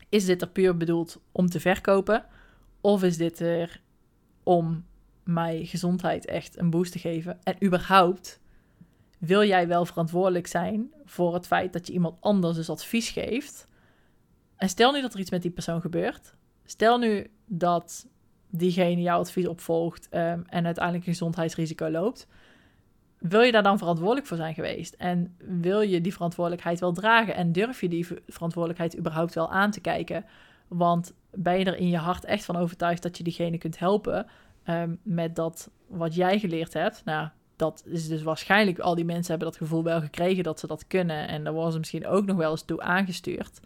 [0.08, 2.24] is dit er puur bedoeld om te verkopen?
[2.80, 3.80] Of is dit er
[4.42, 4.84] om
[5.24, 7.38] mij gezondheid echt een boost te geven?
[7.42, 8.40] En überhaupt,
[9.18, 13.68] wil jij wel verantwoordelijk zijn voor het feit dat je iemand anders dus advies geeft?
[14.56, 16.34] En stel nu dat er iets met die persoon gebeurt.
[16.64, 18.06] Stel nu dat
[18.50, 22.26] diegene jouw advies opvolgt um, en uiteindelijk een gezondheidsrisico loopt.
[23.28, 24.94] Wil je daar dan verantwoordelijk voor zijn geweest?
[24.94, 27.34] En wil je die verantwoordelijkheid wel dragen?
[27.34, 30.24] En durf je die verantwoordelijkheid überhaupt wel aan te kijken?
[30.68, 34.26] Want ben je er in je hart echt van overtuigd dat je diegene kunt helpen
[34.66, 37.02] um, met dat wat jij geleerd hebt?
[37.04, 40.66] Nou, dat is dus waarschijnlijk, al die mensen hebben dat gevoel wel gekregen dat ze
[40.66, 41.28] dat kunnen.
[41.28, 43.60] En daar worden ze misschien ook nog wel eens toe aangestuurd.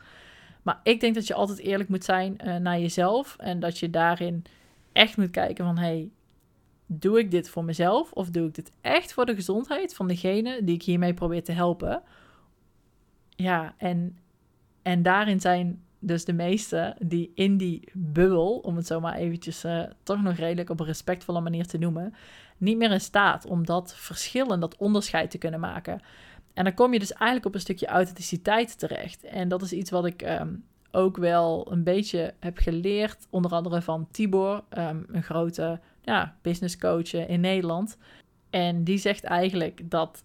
[0.62, 3.36] Maar ik denk dat je altijd eerlijk moet zijn uh, naar jezelf.
[3.38, 4.44] En dat je daarin
[4.92, 5.78] echt moet kijken van...
[5.78, 6.10] Hey,
[6.92, 8.12] doe ik dit voor mezelf?
[8.12, 11.52] Of doe ik dit echt voor de gezondheid van degene die ik hiermee probeer te
[11.52, 12.02] helpen?
[13.30, 14.18] Ja, en,
[14.82, 19.64] en daarin zijn dus de meesten die in die bubbel, om het zo maar eventjes
[19.64, 22.14] uh, toch nog redelijk op een respectvolle manier te noemen,
[22.58, 26.00] niet meer in staat om dat verschil en dat onderscheid te kunnen maken.
[26.54, 29.24] En dan kom je dus eigenlijk op een stukje authenticiteit terecht.
[29.24, 33.82] En dat is iets wat ik um, ook wel een beetje heb geleerd, onder andere
[33.82, 37.98] van Tibor, um, een grote ja, business coach in Nederland.
[38.50, 40.24] En die zegt eigenlijk dat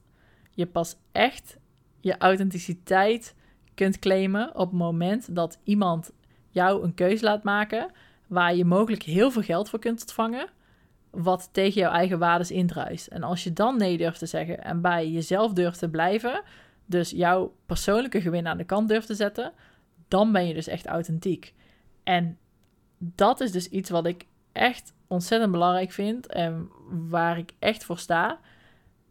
[0.52, 1.58] je pas echt
[2.00, 3.36] je authenticiteit
[3.74, 6.12] kunt claimen op het moment dat iemand
[6.50, 7.92] jou een keuze laat maken
[8.28, 10.50] waar je mogelijk heel veel geld voor kunt ontvangen,
[11.10, 13.08] wat tegen jouw eigen waardes indruist.
[13.08, 16.42] En als je dan nee durft te zeggen en bij jezelf durft te blijven,
[16.86, 19.54] dus jouw persoonlijke gewin aan de kant durft te zetten,
[20.08, 21.54] dan ben je dus echt authentiek.
[22.04, 22.38] En
[22.98, 26.70] dat is dus iets wat ik echt ontzettend belangrijk vind en
[27.10, 28.40] waar ik echt voor sta.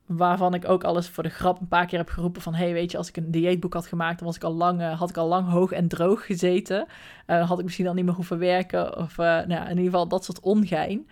[0.07, 2.55] Waarvan ik ook alles voor de grap een paar keer heb geroepen van...
[2.55, 4.19] hey, weet je, als ik een dieetboek had gemaakt...
[4.19, 6.87] dan was ik al lang, uh, had ik al lang hoog en droog gezeten.
[7.27, 8.97] Uh, had ik misschien al niet meer hoeven werken.
[8.97, 11.09] Of uh, nou, in ieder geval dat soort ongein.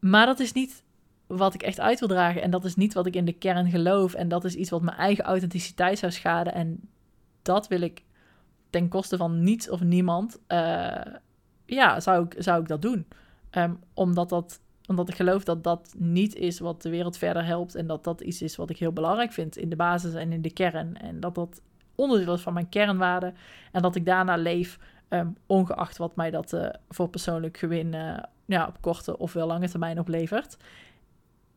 [0.00, 0.84] Maar dat is niet
[1.26, 2.42] wat ik echt uit wil dragen.
[2.42, 4.14] En dat is niet wat ik in de kern geloof.
[4.14, 6.54] En dat is iets wat mijn eigen authenticiteit zou schaden.
[6.54, 6.80] En
[7.42, 8.02] dat wil ik
[8.70, 10.40] ten koste van niets of niemand.
[11.66, 13.06] Ja, zou ik, zou ik dat doen.
[13.56, 17.74] Um, omdat, dat, omdat ik geloof dat dat niet is wat de wereld verder helpt.
[17.74, 20.42] En dat dat iets is wat ik heel belangrijk vind in de basis en in
[20.42, 20.96] de kern.
[20.96, 21.60] En dat dat
[21.94, 23.34] onderdeel is van mijn kernwaarden.
[23.72, 24.78] En dat ik daarna leef,
[25.08, 29.46] um, ongeacht wat mij dat uh, voor persoonlijk gewin uh, ja, op korte of wel
[29.46, 30.56] lange termijn oplevert.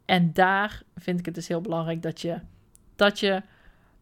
[0.06, 2.40] En daar vind ik het dus heel belangrijk dat je
[2.96, 3.42] dat, je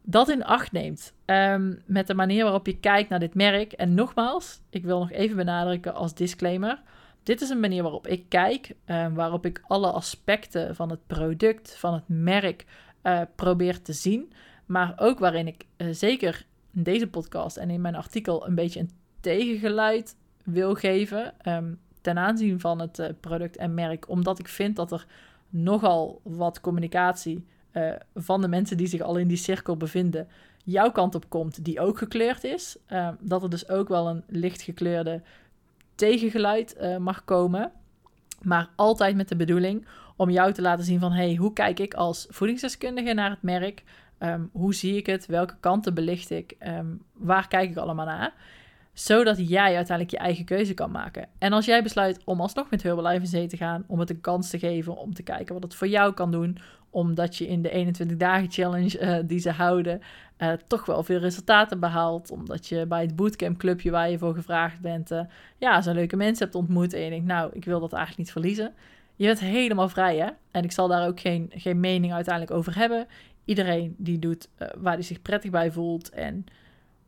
[0.01, 1.13] dat in acht neemt.
[1.25, 3.71] Um, met de manier waarop je kijkt naar dit merk.
[3.71, 6.81] En nogmaals, ik wil nog even benadrukken als disclaimer.
[7.23, 11.75] Dit is een manier waarop ik kijk, um, waarop ik alle aspecten van het product,
[11.75, 12.65] van het merk
[13.03, 14.33] uh, probeer te zien.
[14.65, 18.79] Maar ook waarin ik uh, zeker in deze podcast en in mijn artikel een beetje
[18.79, 24.09] een tegengeluid wil geven um, ten aanzien van het uh, product en merk.
[24.09, 25.05] Omdat ik vind dat er
[25.49, 27.45] nogal wat communicatie
[28.15, 30.27] van de mensen die zich al in die cirkel bevinden,
[30.63, 32.77] jouw kant op komt, die ook gekleurd is.
[32.89, 35.21] Uh, dat er dus ook wel een licht gekleurde
[35.95, 37.71] tegengeluid uh, mag komen.
[38.41, 39.85] Maar altijd met de bedoeling
[40.15, 41.11] om jou te laten zien van...
[41.11, 43.83] hey, hoe kijk ik als voedingsdeskundige naar het merk?
[44.19, 45.25] Um, hoe zie ik het?
[45.25, 46.55] Welke kanten belicht ik?
[46.67, 48.33] Um, waar kijk ik allemaal naar?
[48.93, 51.27] Zodat jij uiteindelijk je eigen keuze kan maken.
[51.37, 54.21] En als jij besluit om alsnog met Herbalife in zee te gaan, om het een
[54.21, 56.57] kans te geven, om te kijken wat het voor jou kan doen,
[56.93, 60.01] omdat je in de 21 dagen challenge uh, die ze houden
[60.37, 64.33] uh, toch wel veel resultaten behaalt, omdat je bij het bootcamp clubje waar je voor
[64.33, 65.21] gevraagd bent, uh,
[65.57, 68.31] ja, zo'n leuke mensen hebt ontmoet en je denkt, nou, ik wil dat eigenlijk niet
[68.31, 68.73] verliezen.
[69.15, 70.29] Je bent helemaal vrij, hè?
[70.51, 73.07] En ik zal daar ook geen, geen mening uiteindelijk over hebben.
[73.45, 76.45] Iedereen die doet waar hij zich prettig bij voelt en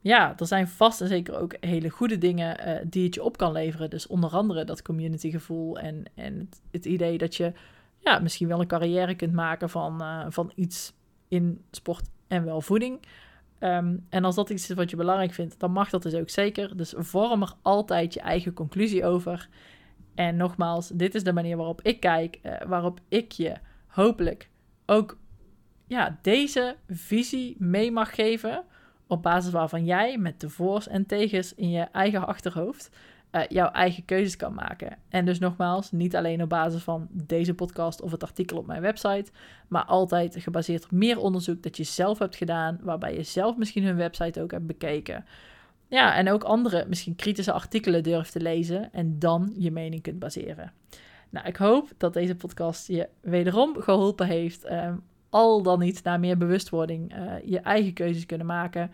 [0.02, 2.58] ja, er zijn vast en zeker ook hele goede dingen
[2.90, 3.90] die het je op kan leveren.
[3.90, 7.54] Dus onder andere dat community gevoel en, en het, het, idee dat je
[8.06, 10.94] ja, misschien wel een carrière kunt maken van, uh, van iets
[11.28, 13.00] in sport en wel voeding.
[13.60, 16.30] Um, en als dat iets is wat je belangrijk vindt, dan mag dat dus ook
[16.30, 16.78] zeker.
[16.78, 19.50] Dus vorm er altijd je eigen conclusie over.
[20.16, 23.54] En nogmaals, dit is de manier waarop ik kijk, uh, waarop ik je
[23.88, 24.50] hopelijk
[24.86, 25.18] ook
[25.88, 28.64] ja, deze visie mee mag geven
[29.08, 32.90] op basis waarvan jij met de voor's en tegens in je eigen achterhoofd
[33.36, 34.98] uh, jouw eigen keuzes kan maken.
[35.10, 38.82] En dus nogmaals, niet alleen op basis van deze podcast of het artikel op mijn
[38.82, 39.32] website,
[39.68, 43.84] maar altijd gebaseerd op meer onderzoek dat je zelf hebt gedaan, waarbij je zelf misschien
[43.84, 45.26] hun website ook hebt bekeken.
[45.88, 50.20] Ja, en ook andere, misschien kritische artikelen durft te lezen en dan je mening kunt
[50.20, 50.72] baseren.
[51.30, 54.72] Nou, ik hoop dat deze podcast je wederom geholpen heeft.
[54.72, 58.92] Um, al dan niet naar meer bewustwording uh, je eigen keuzes kunnen maken.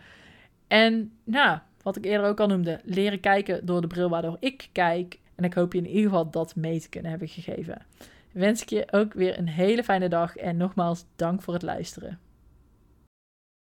[0.67, 4.69] En nou, wat ik eerder ook al noemde, leren kijken door de bril waardoor ik
[4.71, 5.19] kijk.
[5.35, 7.85] En ik hoop je in ieder geval dat mee te kunnen hebben gegeven.
[8.31, 12.19] Wens ik je ook weer een hele fijne dag en nogmaals dank voor het luisteren.